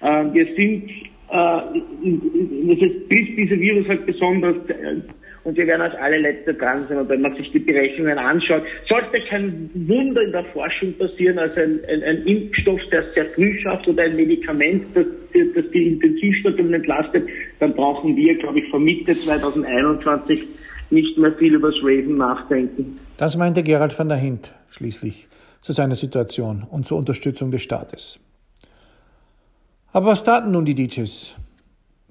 Äh, 0.00 0.24
wir 0.32 0.46
sind, 0.56 0.90
äh, 1.30 1.60
das 2.68 2.78
ist 3.08 3.36
dieser 3.36 3.58
Virus 3.58 3.88
halt 3.88 4.06
besonders 4.06 4.56
und 5.44 5.58
wir 5.58 5.66
werden 5.66 5.82
als 5.82 5.94
allerletzte 5.96 6.54
dran 6.54 6.84
sein. 6.88 6.98
Und 6.98 7.08
wenn 7.10 7.20
man 7.20 7.36
sich 7.36 7.50
die 7.52 7.58
Berechnungen 7.58 8.18
anschaut, 8.18 8.62
sollte 8.88 9.20
kein 9.28 9.70
Wunder 9.74 10.22
in 10.22 10.32
der 10.32 10.44
Forschung 10.46 10.94
passieren, 10.94 11.38
also 11.38 11.60
ein, 11.60 11.80
ein, 11.90 12.02
ein 12.02 12.22
Impfstoff, 12.24 12.80
der 12.90 13.04
sehr 13.14 13.26
früh 13.26 13.58
schafft 13.60 13.86
oder 13.86 14.04
ein 14.04 14.16
Medikament, 14.16 14.84
das, 14.94 15.04
das 15.54 15.70
die 15.70 15.88
Intensivstationen 15.88 16.74
entlastet, 16.74 17.28
dann 17.60 17.74
brauchen 17.74 18.16
wir, 18.16 18.34
glaube 18.38 18.60
ich, 18.60 18.68
von 18.70 18.84
Mitte 18.84 19.12
2021 19.12 20.44
nicht 20.90 21.18
mehr 21.18 21.32
viel 21.34 21.54
über 21.54 21.68
Raven 21.68 22.16
nachdenken. 22.16 22.98
Das 23.16 23.36
meinte 23.36 23.62
Gerald 23.62 23.98
van 23.98 24.08
der 24.08 24.18
Hint 24.18 24.54
schließlich 24.70 25.28
zu 25.60 25.72
seiner 25.72 25.94
Situation 25.94 26.64
und 26.68 26.86
zur 26.86 26.98
Unterstützung 26.98 27.50
des 27.50 27.62
Staates. 27.62 28.20
Aber 29.92 30.06
was 30.06 30.24
taten 30.24 30.50
nun 30.50 30.64
die 30.64 30.74
DJs? 30.74 31.36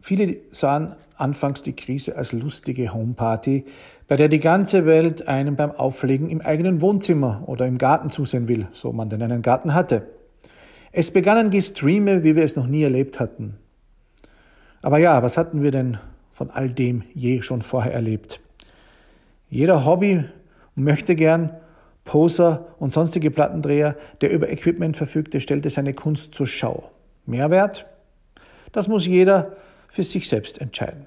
Viele 0.02 0.38
sahen 0.52 0.96
anfangs 1.18 1.62
die 1.62 1.76
Krise 1.76 2.16
als 2.16 2.32
lustige 2.32 2.94
Homeparty, 2.94 3.66
bei 4.08 4.18
der 4.18 4.28
die 4.28 4.40
ganze 4.40 4.86
Welt 4.86 5.28
einem 5.28 5.56
beim 5.56 5.72
Auflegen 5.72 6.30
im 6.30 6.42
eigenen 6.42 6.82
Wohnzimmer 6.82 7.44
oder 7.46 7.66
im 7.68 7.78
Garten 7.78 8.10
zusehen 8.10 8.48
will, 8.48 8.68
so 8.72 8.92
man 8.92 9.10
denn 9.10 9.22
einen 9.22 9.42
Garten 9.42 9.74
hatte. 9.74 10.08
Es 10.92 11.12
begannen 11.12 11.50
Gestreame, 11.50 12.24
wie 12.24 12.36
wir 12.36 12.44
es 12.44 12.56
noch 12.56 12.68
nie 12.68 12.84
erlebt 12.84 13.20
hatten. 13.20 13.56
Aber 14.82 14.98
ja, 14.98 15.24
was 15.24 15.38
hatten 15.38 15.64
wir 15.64 15.72
denn 15.72 15.98
von 16.32 16.50
all 16.50 16.70
dem 16.70 17.04
je 17.14 17.42
schon 17.42 17.62
vorher 17.62 17.94
erlebt? 17.94 18.43
Jeder 19.54 19.86
Hobby 19.86 20.26
möchte 20.74 21.14
gern 21.14 21.52
Poser 22.06 22.74
und 22.80 22.92
sonstige 22.92 23.30
Plattendreher, 23.30 23.96
der 24.22 24.32
über 24.32 24.50
Equipment 24.50 24.98
verfügte, 24.98 25.40
stellte 25.40 25.70
seine 25.70 25.94
Kunst 25.94 26.34
zur 26.34 26.48
Schau. 26.48 26.90
Mehrwert? 27.28 27.86
Das 28.72 28.88
muss 28.88 29.06
jeder 29.06 29.56
für 29.90 30.02
sich 30.02 30.28
selbst 30.28 30.60
entscheiden. 30.60 31.06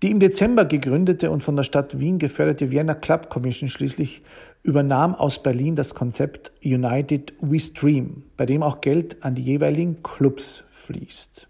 Die 0.00 0.12
im 0.12 0.20
Dezember 0.20 0.64
gegründete 0.64 1.32
und 1.32 1.42
von 1.42 1.56
der 1.56 1.64
Stadt 1.64 1.98
Wien 1.98 2.20
geförderte 2.20 2.70
Vienna 2.70 2.94
Club 2.94 3.30
Commission 3.30 3.68
schließlich 3.68 4.22
übernahm 4.62 5.16
aus 5.16 5.42
Berlin 5.42 5.74
das 5.74 5.96
Konzept 5.96 6.52
United 6.62 7.32
We 7.40 7.58
Stream, 7.58 8.22
bei 8.36 8.46
dem 8.46 8.62
auch 8.62 8.80
Geld 8.80 9.24
an 9.24 9.34
die 9.34 9.42
jeweiligen 9.42 10.04
Clubs 10.04 10.62
fließt. 10.70 11.48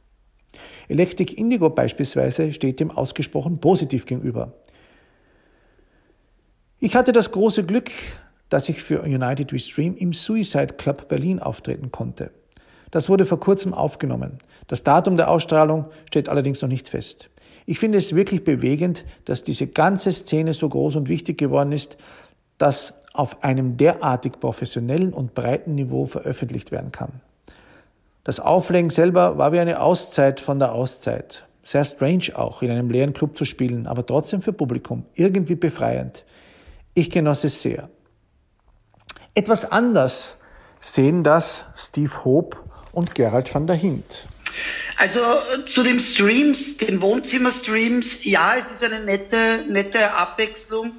Electric 0.89 1.35
Indigo 1.35 1.69
beispielsweise 1.69 2.55
steht 2.55 2.81
dem 2.81 2.91
ausgesprochen 2.91 3.59
positiv 3.59 4.07
gegenüber. 4.07 4.55
Ich 6.85 6.97
hatte 6.97 7.13
das 7.13 7.31
große 7.31 7.63
Glück, 7.63 7.93
dass 8.49 8.69
ich 8.69 8.83
für 8.83 9.03
United 9.03 9.53
We 9.53 9.61
Stream 9.61 9.95
im 9.95 10.13
Suicide 10.13 10.75
Club 10.75 11.07
Berlin 11.07 11.39
auftreten 11.39 11.93
konnte. 11.93 12.33
Das 12.91 13.09
wurde 13.09 13.25
vor 13.25 13.39
kurzem 13.39 13.73
aufgenommen. 13.73 14.39
Das 14.67 14.83
Datum 14.83 15.17
der 15.17 15.31
Ausstrahlung 15.31 15.85
steht 16.09 16.29
allerdings 16.29 16.61
noch 16.61 16.69
nicht 16.69 16.89
fest. 16.89 17.31
Ich 17.67 17.79
finde 17.79 17.99
es 17.99 18.17
wirklich 18.17 18.43
bewegend, 18.43 19.05
dass 19.27 19.45
diese 19.45 19.69
ganze 19.69 20.11
Szene 20.11 20.55
so 20.55 20.69
groß 20.69 20.97
und 20.97 21.09
wichtig 21.09 21.39
geworden 21.39 21.71
ist, 21.71 21.99
dass 22.59 22.95
auf 23.13 23.45
einem 23.45 23.77
derartig 23.77 24.41
professionellen 24.41 25.13
und 25.15 25.35
breiten 25.35 25.77
Niveau 25.77 26.07
veröffentlicht 26.07 26.73
werden 26.73 26.91
kann. 26.91 27.21
Das 28.25 28.41
Auflegen 28.41 28.91
selber 28.91 29.39
war 29.39 29.53
wie 29.53 29.61
eine 29.61 29.83
Auszeit 29.83 30.41
von 30.41 30.59
der 30.59 30.73
Auszeit. 30.73 31.47
Sehr 31.63 31.85
strange 31.85 32.33
auch, 32.35 32.61
in 32.61 32.73
einem 32.73 32.91
leeren 32.91 33.13
Club 33.13 33.39
zu 33.39 33.45
spielen, 33.45 33.87
aber 33.87 34.05
trotzdem 34.05 34.43
für 34.43 34.53
Publikum. 34.53 35.05
Irgendwie 35.15 35.55
befreiend. 35.55 36.25
Ich 36.95 37.11
genoss 37.11 37.45
es 37.45 37.63
sehr. 37.63 37.89
Etwas 39.35 39.65
anders 39.71 40.39
sehen 40.81 41.25
das 41.25 41.65
Steve 41.75 42.25
Hope 42.25 42.59
und 42.93 43.15
Gerald 43.15 43.53
van 43.55 43.67
der 43.67 43.77
Hint. 43.77 44.27
Also 44.99 45.21
zu 45.65 45.83
den 45.83 45.99
Streams, 45.99 46.77
den 46.77 47.01
Wohnzimmerstreams, 47.01 48.25
ja, 48.25 48.55
es 48.57 48.71
ist 48.71 48.85
eine 48.85 49.03
nette, 49.03 49.65
nette 49.69 50.13
Abwechslung. 50.13 50.93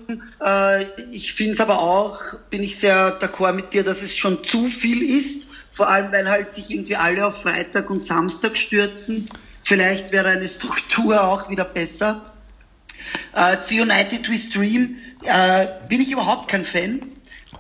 Äh, 0.44 0.86
ich 1.12 1.34
finde 1.34 1.54
es 1.54 1.60
aber 1.60 1.80
auch, 1.80 2.20
bin 2.50 2.64
ich 2.64 2.80
sehr 2.80 3.20
d'accord 3.20 3.54
mit 3.54 3.74
dir, 3.74 3.84
dass 3.84 4.02
es 4.02 4.16
schon 4.16 4.44
zu 4.44 4.68
viel 4.68 5.04
ist. 5.04 5.48
Vor 5.70 5.88
allem, 5.90 6.12
weil 6.12 6.28
halt 6.28 6.52
sich 6.52 6.72
irgendwie 6.72 6.96
alle 6.96 7.28
auf 7.28 7.44
Freitag 7.44 7.90
und 7.92 8.00
Samstag 8.00 8.58
stürzen. 8.58 9.30
Vielleicht 9.64 10.12
wäre 10.12 10.30
eine 10.30 10.48
Struktur 10.48 11.24
auch 11.24 11.50
wieder 11.50 11.66
besser. 11.66 12.34
Äh, 13.34 13.60
zu 13.62 13.76
United 13.76 14.30
We 14.30 14.38
Stream 14.38 14.98
äh, 15.26 15.68
bin 15.90 16.02
ich 16.02 16.12
überhaupt 16.12 16.50
kein 16.50 16.66
Fan 16.66 17.02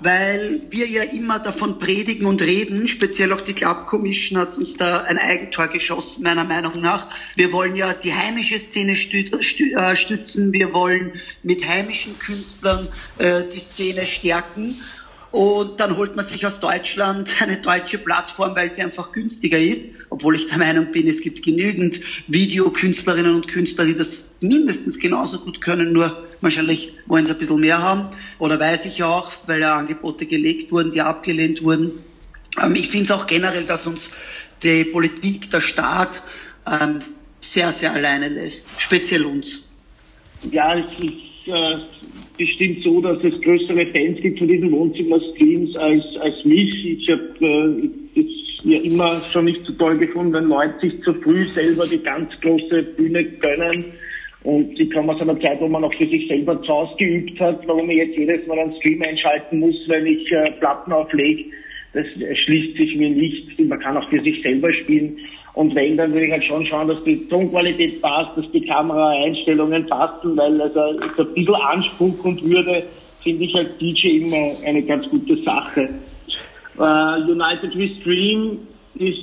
weil 0.03 0.61
wir 0.69 0.87
ja 0.87 1.03
immer 1.03 1.39
davon 1.39 1.79
predigen 1.79 2.25
und 2.25 2.41
reden, 2.41 2.87
speziell 2.87 3.31
auch 3.31 3.41
die 3.41 3.53
Club 3.53 3.87
Commission 3.87 4.39
hat 4.39 4.57
uns 4.57 4.75
da 4.75 5.03
ein 5.03 5.17
Eigentor 5.17 5.67
geschossen, 5.67 6.23
meiner 6.23 6.43
Meinung 6.43 6.81
nach. 6.81 7.07
Wir 7.35 7.51
wollen 7.53 7.75
ja 7.75 7.93
die 7.93 8.13
heimische 8.13 8.59
Szene 8.59 8.93
äh, 8.93 9.95
stützen, 9.95 10.51
wir 10.51 10.73
wollen 10.73 11.13
mit 11.41 11.67
heimischen 11.67 12.17
Künstlern 12.19 12.87
äh, 13.17 13.43
die 13.43 13.59
Szene 13.59 14.05
stärken 14.05 14.75
und 15.33 15.79
dann 15.79 15.97
holt 15.97 16.15
man 16.15 16.23
sich 16.23 16.45
aus 16.45 16.59
Deutschland 16.59 17.31
eine 17.41 17.57
deutsche 17.57 17.97
Plattform, 17.97 18.55
weil 18.55 18.71
sie 18.71 18.83
einfach 18.83 19.11
günstiger 19.11 19.57
ist. 19.57 19.91
Obwohl 20.11 20.35
ich 20.35 20.45
der 20.45 20.59
Meinung 20.59 20.91
bin, 20.91 21.07
es 21.07 21.21
gibt 21.21 21.41
genügend 21.41 22.01
Videokünstlerinnen 22.27 23.33
und 23.33 23.47
Künstler, 23.47 23.85
die 23.85 23.95
das 23.95 24.25
mindestens 24.41 24.99
genauso 24.99 25.39
gut 25.39 25.59
können, 25.59 25.91
nur 25.91 26.23
wahrscheinlich 26.41 26.93
wollen 27.07 27.25
sie 27.25 27.31
ein 27.31 27.39
bisschen 27.39 27.59
mehr 27.59 27.81
haben. 27.81 28.09
Oder 28.37 28.59
weiß 28.59 28.85
ich 28.85 29.01
auch, 29.01 29.31
weil 29.47 29.61
ja 29.61 29.75
Angebote 29.75 30.27
gelegt 30.27 30.71
wurden, 30.71 30.91
die 30.91 31.01
abgelehnt 31.01 31.63
wurden. 31.63 32.03
Ähm, 32.61 32.75
ich 32.75 32.89
finde 32.89 33.05
es 33.05 33.11
auch 33.11 33.25
generell, 33.25 33.63
dass 33.63 33.87
uns 33.87 34.11
die 34.61 34.83
Politik, 34.83 35.49
der 35.49 35.61
Staat 35.61 36.21
ähm, 36.71 36.99
sehr, 37.39 37.71
sehr 37.71 37.91
alleine 37.91 38.29
lässt. 38.29 38.71
Speziell 38.77 39.25
uns. 39.25 39.67
Ja, 40.51 40.73
ist 40.73 40.89
äh, 41.47 41.77
bestimmt 42.37 42.83
so, 42.83 43.01
dass 43.01 43.23
es 43.23 43.39
größere 43.41 43.85
Fans 43.87 44.19
gibt 44.21 44.39
von 44.39 44.47
diesen 44.47 44.71
Wohnzimmer-Streams 44.71 45.75
als, 45.77 46.03
als 46.21 46.45
mich. 46.45 46.73
Ich 46.85 47.09
habe 47.09 47.89
äh, 48.15 48.19
es 48.19 48.63
ja 48.63 48.79
immer 48.79 49.19
schon 49.31 49.45
nicht 49.45 49.65
so 49.65 49.73
toll 49.73 49.97
gefunden, 49.97 50.33
wenn 50.33 50.45
Leute 50.45 50.79
sich 50.81 51.01
zu 51.03 51.13
früh 51.15 51.45
selber 51.45 51.85
die 51.85 52.01
ganz 52.01 52.29
große 52.41 52.83
Bühne 52.97 53.23
gönnen. 53.23 53.85
Und 54.43 54.77
ich 54.77 54.91
komme 54.91 55.13
aus 55.13 55.21
einer 55.21 55.39
Zeit, 55.39 55.61
wo 55.61 55.67
man 55.67 55.83
noch 55.83 55.93
für 55.93 56.07
sich 56.07 56.27
selber 56.27 56.61
zu 56.63 56.67
Hause 56.67 56.95
geübt 56.99 57.39
hat, 57.39 57.65
warum 57.65 57.89
ich 57.89 57.97
jetzt 57.97 58.17
jedes 58.17 58.45
Mal 58.47 58.59
einen 58.59 58.75
Stream 58.75 59.01
einschalten 59.01 59.59
muss, 59.59 59.75
wenn 59.87 60.05
ich 60.05 60.29
äh, 60.31 60.51
Platten 60.59 60.91
auflege. 60.91 61.45
Das 61.93 62.05
schließt 62.43 62.75
sich 62.75 62.95
mir 62.97 63.09
nicht. 63.09 63.59
Man 63.59 63.79
kann 63.79 63.97
auch 63.97 64.09
für 64.09 64.21
sich 64.21 64.41
selber 64.41 64.73
spielen. 64.73 65.17
Und 65.53 65.75
wenn, 65.75 65.97
dann 65.97 66.11
würde 66.11 66.25
ich 66.25 66.31
halt 66.31 66.43
schon 66.43 66.65
schauen, 66.65 66.87
dass 66.87 67.03
die 67.03 67.27
Tonqualität 67.27 68.01
passt, 68.01 68.35
dass 68.37 68.49
die 68.51 68.65
Kameraeinstellungen 68.65 69.85
passen, 69.87 70.35
weil 70.35 70.59
also 70.59 70.93
so 71.15 71.23
ein 71.23 71.33
bisschen 71.35 71.55
Anspruch 71.55 72.23
und 72.23 72.43
Würde 72.49 72.83
finde 73.21 73.45
ich 73.45 73.55
als 73.55 73.77
DJ 73.77 74.23
immer 74.23 74.51
eine 74.65 74.81
ganz 74.81 75.07
gute 75.09 75.37
Sache. 75.37 75.89
Uh, 76.77 77.31
United 77.31 77.77
We 77.77 77.89
Stream 78.01 78.57
ist 78.95 79.19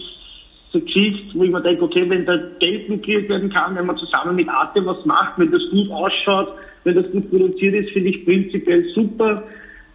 so 0.72 0.80
Geschichte, 0.80 1.34
wo 1.34 1.42
ich 1.42 1.50
mir 1.50 1.60
denke, 1.60 1.82
okay, 1.82 2.08
wenn 2.08 2.24
da 2.24 2.36
Geld 2.60 2.86
gekriegt 2.86 3.28
werden 3.28 3.50
kann, 3.50 3.74
wenn 3.74 3.86
man 3.86 3.96
zusammen 3.96 4.36
mit 4.36 4.48
Arte 4.48 4.86
was 4.86 5.04
macht, 5.04 5.36
wenn 5.38 5.50
das 5.50 5.62
gut 5.70 5.90
ausschaut, 5.90 6.48
wenn 6.84 6.94
das 6.94 7.10
gut 7.10 7.28
produziert 7.28 7.74
ist, 7.74 7.90
finde 7.90 8.10
ich 8.10 8.24
prinzipiell 8.24 8.84
super. 8.94 9.42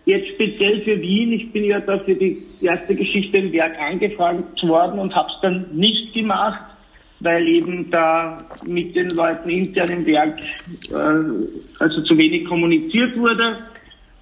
Jetzt 0.05 0.29
speziell 0.35 0.81
für 0.81 1.01
Wien, 1.01 1.33
ich 1.33 1.51
bin 1.51 1.65
ja 1.65 1.79
da 1.79 1.97
für 1.99 2.13
die 2.13 2.43
erste 2.61 2.93
Geschichte 2.95 3.37
im 3.37 3.51
Werk 3.51 3.75
angefragt 3.79 4.61
worden 4.63 4.99
und 4.99 5.15
habe 5.15 5.27
es 5.31 5.39
dann 5.41 5.67
nicht 5.73 6.13
gemacht, 6.13 6.61
weil 7.21 7.47
eben 7.47 7.89
da 7.89 8.45
mit 8.65 8.95
den 8.95 9.09
Leuten 9.09 9.49
intern 9.49 9.89
im 9.89 10.05
Werk 10.05 10.37
äh, 10.91 11.83
also 11.83 12.01
zu 12.01 12.15
wenig 12.17 12.45
kommuniziert 12.45 13.17
wurde. 13.17 13.57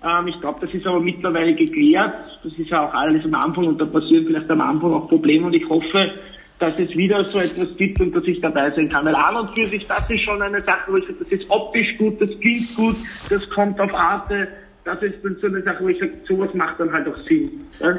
Ähm, 0.05 0.27
ich 0.27 0.39
glaube, 0.39 0.65
das 0.65 0.73
ist 0.73 0.87
aber 0.87 1.01
mittlerweile 1.01 1.53
geklärt. 1.53 2.13
Das 2.43 2.53
ist 2.53 2.69
ja 2.69 2.87
auch 2.87 2.93
alles 2.93 3.25
am 3.25 3.33
Anfang 3.33 3.67
und 3.67 3.81
da 3.81 3.85
passieren 3.85 4.25
vielleicht 4.25 4.49
am 4.49 4.61
Anfang 4.61 4.93
auch 4.93 5.09
Probleme 5.09 5.47
und 5.47 5.53
ich 5.53 5.67
hoffe, 5.67 6.13
dass 6.59 6.73
es 6.79 6.95
wieder 6.95 7.25
so 7.25 7.39
etwas 7.39 7.75
gibt 7.75 7.99
und 7.99 8.15
dass 8.15 8.23
ich 8.23 8.39
dabei 8.39 8.69
sein 8.69 8.87
kann. 8.87 9.05
Weil 9.05 9.15
an 9.15 9.35
und 9.35 9.49
für 9.49 9.65
sich, 9.65 9.85
das 9.85 10.09
ist 10.09 10.21
schon 10.21 10.41
eine 10.41 10.61
Sache, 10.61 10.93
wo 10.93 10.95
ich 10.95 11.05
sage, 11.05 11.17
das 11.19 11.27
ist 11.27 11.49
optisch 11.49 11.97
gut, 11.97 12.21
das 12.21 12.29
klingt 12.39 12.73
gut, 12.75 12.95
das 13.29 13.49
kommt 13.49 13.81
auf 13.81 13.93
Arte 13.93 14.47
das 14.85 15.01
ist 15.01 15.15
so 15.41 15.47
eine 15.47 15.63
Sache, 15.63 15.83
wo 15.83 15.89
ich 15.89 15.99
sage, 15.99 16.13
sowas 16.27 16.53
macht 16.53 16.79
dann 16.79 16.91
halt 16.91 17.07
auch 17.07 17.17
Sinn. 17.27 17.65
Ja? 17.79 17.97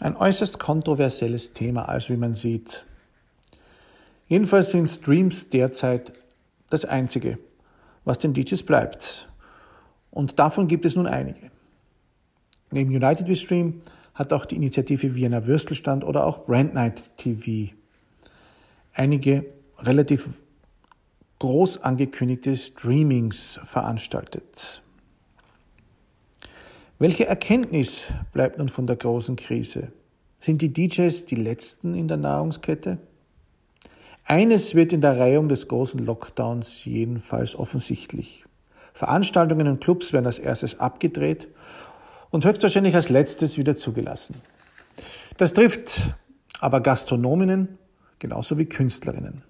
Ein 0.00 0.16
äußerst 0.16 0.58
kontroversielles 0.58 1.52
Thema, 1.52 1.88
als 1.88 2.08
wie 2.10 2.16
man 2.16 2.34
sieht. 2.34 2.84
Jedenfalls 4.28 4.70
sind 4.70 4.88
Streams 4.88 5.48
derzeit 5.48 6.12
das 6.70 6.84
Einzige, 6.84 7.38
was 8.04 8.18
den 8.18 8.34
DJs 8.34 8.62
bleibt. 8.62 9.28
Und 10.10 10.38
davon 10.38 10.66
gibt 10.66 10.84
es 10.86 10.96
nun 10.96 11.06
einige. 11.06 11.50
Neben 12.70 12.90
United 12.90 13.28
We 13.28 13.34
Stream 13.34 13.82
hat 14.14 14.32
auch 14.32 14.46
die 14.46 14.56
Initiative 14.56 15.14
Vienna 15.14 15.46
Würstelstand 15.46 16.04
oder 16.04 16.26
auch 16.26 16.46
Brand 16.46 16.74
Night 16.74 17.16
TV 17.16 17.72
einige 18.94 19.46
relativ 19.78 20.28
groß 21.38 21.82
angekündigte 21.82 22.56
Streamings 22.56 23.58
veranstaltet. 23.64 24.82
Welche 27.02 27.26
Erkenntnis 27.26 28.12
bleibt 28.32 28.58
nun 28.58 28.68
von 28.68 28.86
der 28.86 28.94
großen 28.94 29.34
Krise? 29.34 29.90
Sind 30.38 30.62
die 30.62 30.72
DJs 30.72 31.26
die 31.26 31.34
Letzten 31.34 31.96
in 31.96 32.06
der 32.06 32.16
Nahrungskette? 32.16 32.98
Eines 34.24 34.76
wird 34.76 34.92
in 34.92 35.00
der 35.00 35.18
Reihung 35.18 35.48
des 35.48 35.66
großen 35.66 35.98
Lockdowns 35.98 36.84
jedenfalls 36.84 37.56
offensichtlich. 37.56 38.44
Veranstaltungen 38.94 39.66
und 39.66 39.80
Clubs 39.80 40.12
werden 40.12 40.26
als 40.26 40.38
erstes 40.38 40.78
abgedreht 40.78 41.48
und 42.30 42.44
höchstwahrscheinlich 42.44 42.94
als 42.94 43.08
letztes 43.08 43.58
wieder 43.58 43.74
zugelassen. 43.74 44.36
Das 45.38 45.54
trifft 45.54 46.14
aber 46.60 46.80
Gastronominnen 46.80 47.78
genauso 48.20 48.58
wie 48.58 48.66
Künstlerinnen. 48.66 49.42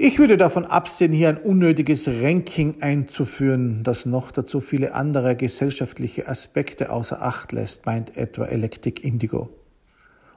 Ich 0.00 0.20
würde 0.20 0.36
davon 0.36 0.64
absehen, 0.64 1.10
hier 1.10 1.28
ein 1.28 1.38
unnötiges 1.38 2.06
Ranking 2.06 2.76
einzuführen, 2.82 3.82
das 3.82 4.06
noch 4.06 4.30
dazu 4.30 4.60
viele 4.60 4.94
andere 4.94 5.34
gesellschaftliche 5.34 6.28
Aspekte 6.28 6.92
außer 6.92 7.20
Acht 7.20 7.50
lässt, 7.50 7.84
meint 7.84 8.16
etwa 8.16 8.44
Electric 8.44 9.02
Indigo. 9.02 9.48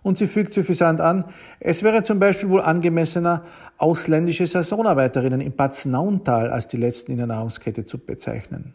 Und 0.02 0.18
sie 0.18 0.26
fügt 0.26 0.52
suffisant 0.52 1.00
an, 1.00 1.26
es 1.60 1.84
wäre 1.84 2.02
zum 2.02 2.18
Beispiel 2.18 2.50
wohl 2.50 2.62
angemessener, 2.62 3.46
ausländische 3.78 4.48
Saisonarbeiterinnen 4.48 5.42
im 5.42 5.52
Bad 5.52 5.76
Snauntal 5.76 6.50
als 6.50 6.68
die 6.68 6.78
letzten 6.78 7.12
in 7.12 7.20
der 7.20 7.28
Nahrungskette 7.28 7.86
zu 7.86 8.00
bezeichnen. 8.00 8.74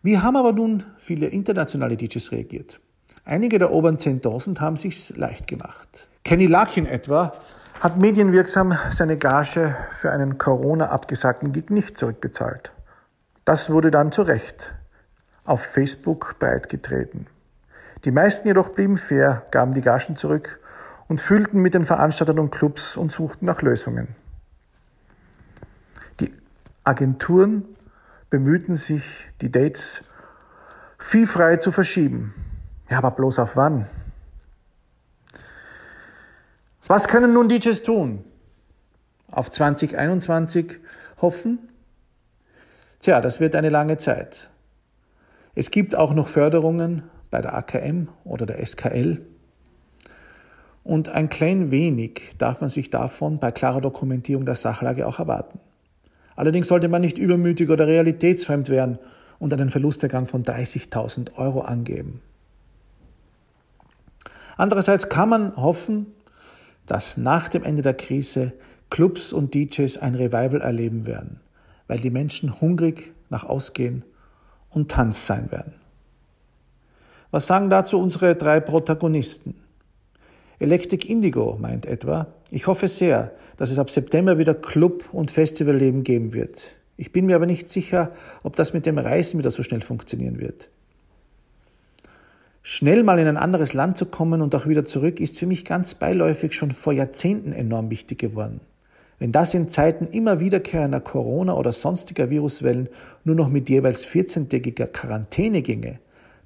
Wie 0.00 0.16
haben 0.16 0.38
aber 0.38 0.54
nun 0.54 0.84
viele 0.96 1.26
internationale 1.26 1.98
DJs 1.98 2.32
reagiert? 2.32 2.80
Einige 3.26 3.58
der 3.58 3.72
oberen 3.72 3.98
10.000 3.98 4.58
haben 4.58 4.78
sich's 4.78 5.14
leicht 5.18 5.46
gemacht. 5.46 6.08
Kenny 6.24 6.46
Larkin 6.46 6.86
etwa 6.86 7.34
hat 7.80 7.96
medienwirksam 7.96 8.76
seine 8.90 9.16
Gage 9.16 9.76
für 9.92 10.10
einen 10.10 10.38
Corona 10.38 10.88
abgesagten 10.88 11.52
Gig 11.52 11.70
nicht 11.70 11.98
zurückbezahlt. 11.98 12.72
Das 13.44 13.70
wurde 13.70 13.90
dann 13.90 14.12
zu 14.12 14.22
Recht 14.22 14.72
auf 15.44 15.62
Facebook 15.62 16.38
breitgetreten. 16.38 17.28
Die 18.04 18.10
meisten 18.10 18.48
jedoch 18.48 18.70
blieben 18.70 18.98
fair, 18.98 19.46
gaben 19.50 19.72
die 19.72 19.80
Gagen 19.80 20.16
zurück 20.16 20.60
und 21.08 21.20
fühlten 21.20 21.60
mit 21.60 21.74
den 21.74 21.86
Veranstaltern 21.86 22.38
und 22.38 22.50
Clubs 22.50 22.96
und 22.96 23.10
suchten 23.10 23.46
nach 23.46 23.62
Lösungen. 23.62 24.14
Die 26.20 26.32
Agenturen 26.84 27.64
bemühten 28.28 28.76
sich, 28.76 29.26
die 29.40 29.50
Dates 29.50 30.02
viehfrei 30.98 31.56
zu 31.56 31.72
verschieben. 31.72 32.34
Ja, 32.90 32.98
aber 32.98 33.12
bloß 33.12 33.38
auf 33.38 33.56
wann? 33.56 33.86
Was 36.88 37.06
können 37.06 37.34
nun 37.34 37.50
DJs 37.50 37.82
tun? 37.82 38.24
Auf 39.30 39.50
2021 39.50 40.78
hoffen? 41.20 41.68
Tja, 43.00 43.20
das 43.20 43.40
wird 43.40 43.54
eine 43.54 43.68
lange 43.68 43.98
Zeit. 43.98 44.48
Es 45.54 45.70
gibt 45.70 45.94
auch 45.94 46.14
noch 46.14 46.28
Förderungen 46.28 47.02
bei 47.30 47.42
der 47.42 47.54
AKM 47.54 48.08
oder 48.24 48.46
der 48.46 48.64
SKL. 48.64 49.20
Und 50.82 51.10
ein 51.10 51.28
klein 51.28 51.70
wenig 51.70 52.34
darf 52.38 52.62
man 52.62 52.70
sich 52.70 52.88
davon 52.88 53.38
bei 53.38 53.52
klarer 53.52 53.82
Dokumentierung 53.82 54.46
der 54.46 54.54
Sachlage 54.54 55.06
auch 55.06 55.18
erwarten. 55.18 55.60
Allerdings 56.36 56.68
sollte 56.68 56.88
man 56.88 57.02
nicht 57.02 57.18
übermütig 57.18 57.68
oder 57.68 57.86
realitätsfremd 57.86 58.70
werden 58.70 58.98
und 59.38 59.52
einen 59.52 59.68
Verlustergang 59.68 60.26
von 60.26 60.42
30.000 60.42 61.34
Euro 61.36 61.60
angeben. 61.60 62.22
Andererseits 64.56 65.10
kann 65.10 65.28
man 65.28 65.56
hoffen, 65.56 66.06
dass 66.88 67.16
nach 67.16 67.48
dem 67.48 67.62
Ende 67.62 67.82
der 67.82 67.94
Krise 67.94 68.52
Clubs 68.90 69.32
und 69.32 69.54
DJs 69.54 69.98
ein 69.98 70.14
Revival 70.14 70.60
erleben 70.60 71.06
werden, 71.06 71.40
weil 71.86 72.00
die 72.00 72.10
Menschen 72.10 72.60
hungrig 72.60 73.12
nach 73.28 73.44
Ausgehen 73.44 74.04
und 74.70 74.90
Tanz 74.90 75.26
sein 75.26 75.50
werden. 75.52 75.74
Was 77.30 77.46
sagen 77.46 77.68
dazu 77.68 78.00
unsere 78.00 78.34
drei 78.34 78.58
Protagonisten? 78.58 79.54
Electric 80.58 81.06
Indigo 81.06 81.56
meint 81.60 81.86
etwa, 81.86 82.26
ich 82.50 82.66
hoffe 82.66 82.88
sehr, 82.88 83.32
dass 83.58 83.70
es 83.70 83.78
ab 83.78 83.90
September 83.90 84.38
wieder 84.38 84.54
Club- 84.54 85.12
und 85.12 85.30
Festivalleben 85.30 86.02
geben 86.02 86.32
wird. 86.32 86.76
Ich 86.96 87.12
bin 87.12 87.26
mir 87.26 87.36
aber 87.36 87.46
nicht 87.46 87.70
sicher, 87.70 88.12
ob 88.42 88.56
das 88.56 88.72
mit 88.72 88.86
dem 88.86 88.98
Reisen 88.98 89.38
wieder 89.38 89.50
so 89.50 89.62
schnell 89.62 89.82
funktionieren 89.82 90.40
wird. 90.40 90.70
Schnell 92.70 93.02
mal 93.02 93.18
in 93.18 93.26
ein 93.26 93.38
anderes 93.38 93.72
Land 93.72 93.96
zu 93.96 94.04
kommen 94.04 94.42
und 94.42 94.54
auch 94.54 94.66
wieder 94.66 94.84
zurück 94.84 95.20
ist 95.20 95.38
für 95.38 95.46
mich 95.46 95.64
ganz 95.64 95.94
beiläufig 95.94 96.52
schon 96.52 96.70
vor 96.70 96.92
Jahrzehnten 96.92 97.54
enorm 97.54 97.88
wichtig 97.88 98.18
geworden. 98.18 98.60
Wenn 99.18 99.32
das 99.32 99.54
in 99.54 99.70
Zeiten 99.70 100.06
immer 100.06 100.38
wiederkehrender 100.38 101.00
Corona- 101.00 101.54
oder 101.54 101.72
sonstiger 101.72 102.28
Viruswellen 102.28 102.90
nur 103.24 103.36
noch 103.36 103.48
mit 103.48 103.70
jeweils 103.70 104.06
14-tägiger 104.06 104.86
Quarantäne 104.86 105.62
ginge, 105.62 105.98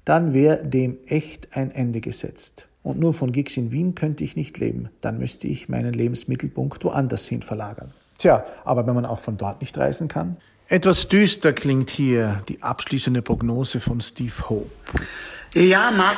dann 0.05 0.33
wäre 0.33 0.63
dem 0.63 0.97
echt 1.07 1.57
ein 1.57 1.71
Ende 1.71 1.99
gesetzt. 1.99 2.69
Und 2.83 3.01
nur 3.01 3.13
von 3.13 3.33
Gigs 3.33 3.57
in 3.57 3.73
Wien 3.73 3.93
könnte 3.93 4.23
ich 4.23 4.37
nicht 4.37 4.57
leben. 4.59 4.87
Dann 5.01 5.19
müsste 5.19 5.49
ich 5.49 5.67
meinen 5.67 5.91
Lebensmittelpunkt 5.91 6.85
woanders 6.85 7.27
hin 7.27 7.41
verlagern. 7.41 7.91
Tja, 8.17 8.45
aber 8.63 8.87
wenn 8.87 8.95
man 8.95 9.05
auch 9.05 9.19
von 9.19 9.35
dort 9.35 9.59
nicht 9.59 9.77
reisen 9.77 10.07
kann? 10.07 10.37
Etwas 10.69 11.09
düster 11.09 11.51
klingt 11.51 11.89
hier 11.89 12.41
die 12.47 12.63
abschließende 12.63 13.21
Prognose 13.21 13.81
von 13.81 13.99
Steve 13.99 14.49
Hope. 14.49 14.69
Ja, 15.53 15.91
mag 15.91 16.17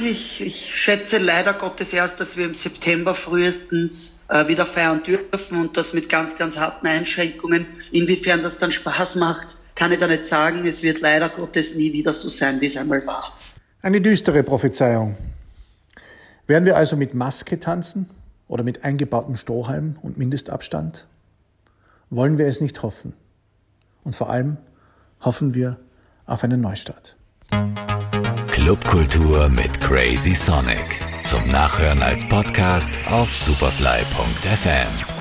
ich. 0.00 0.40
Ich 0.40 0.78
schätze 0.78 1.18
leider 1.18 1.52
Gottes 1.52 1.92
erst, 1.92 2.20
dass 2.20 2.36
wir 2.36 2.44
im 2.44 2.54
September 2.54 3.14
frühestens 3.14 4.18
äh, 4.28 4.46
wieder 4.46 4.66
feiern 4.66 5.02
dürfen 5.02 5.60
und 5.60 5.76
das 5.76 5.94
mit 5.94 6.08
ganz, 6.08 6.36
ganz 6.36 6.58
harten 6.58 6.86
Einschränkungen. 6.86 7.66
Inwiefern 7.90 8.42
das 8.42 8.58
dann 8.58 8.70
Spaß 8.70 9.16
macht, 9.16 9.56
kann 9.74 9.90
ich 9.90 9.98
da 9.98 10.06
nicht 10.06 10.24
sagen. 10.24 10.64
Es 10.64 10.82
wird 10.84 11.00
leider 11.00 11.28
Gottes 11.28 11.74
nie 11.74 11.92
wieder 11.92 12.12
so 12.12 12.28
sein, 12.28 12.60
wie 12.60 12.66
es 12.66 12.76
einmal 12.76 13.04
war. 13.06 13.36
Eine 13.82 14.00
düstere 14.00 14.44
Prophezeiung. 14.44 15.16
Werden 16.46 16.64
wir 16.64 16.76
also 16.76 16.96
mit 16.96 17.14
Maske 17.14 17.58
tanzen 17.58 18.08
oder 18.46 18.62
mit 18.62 18.84
eingebautem 18.84 19.36
Strohhalm 19.36 19.96
und 20.02 20.18
Mindestabstand? 20.18 21.06
Wollen 22.10 22.38
wir 22.38 22.46
es 22.46 22.60
nicht 22.60 22.82
hoffen. 22.82 23.14
Und 24.04 24.14
vor 24.14 24.30
allem 24.30 24.56
hoffen 25.20 25.54
wir 25.54 25.78
auf 26.26 26.44
einen 26.44 26.60
Neustart. 26.60 27.16
Clubkultur 28.60 29.48
mit 29.48 29.80
Crazy 29.80 30.34
Sonic. 30.34 31.00
Zum 31.22 31.48
Nachhören 31.48 32.02
als 32.02 32.28
Podcast 32.28 32.92
auf 33.08 33.32
superfly.fm. 33.34 35.17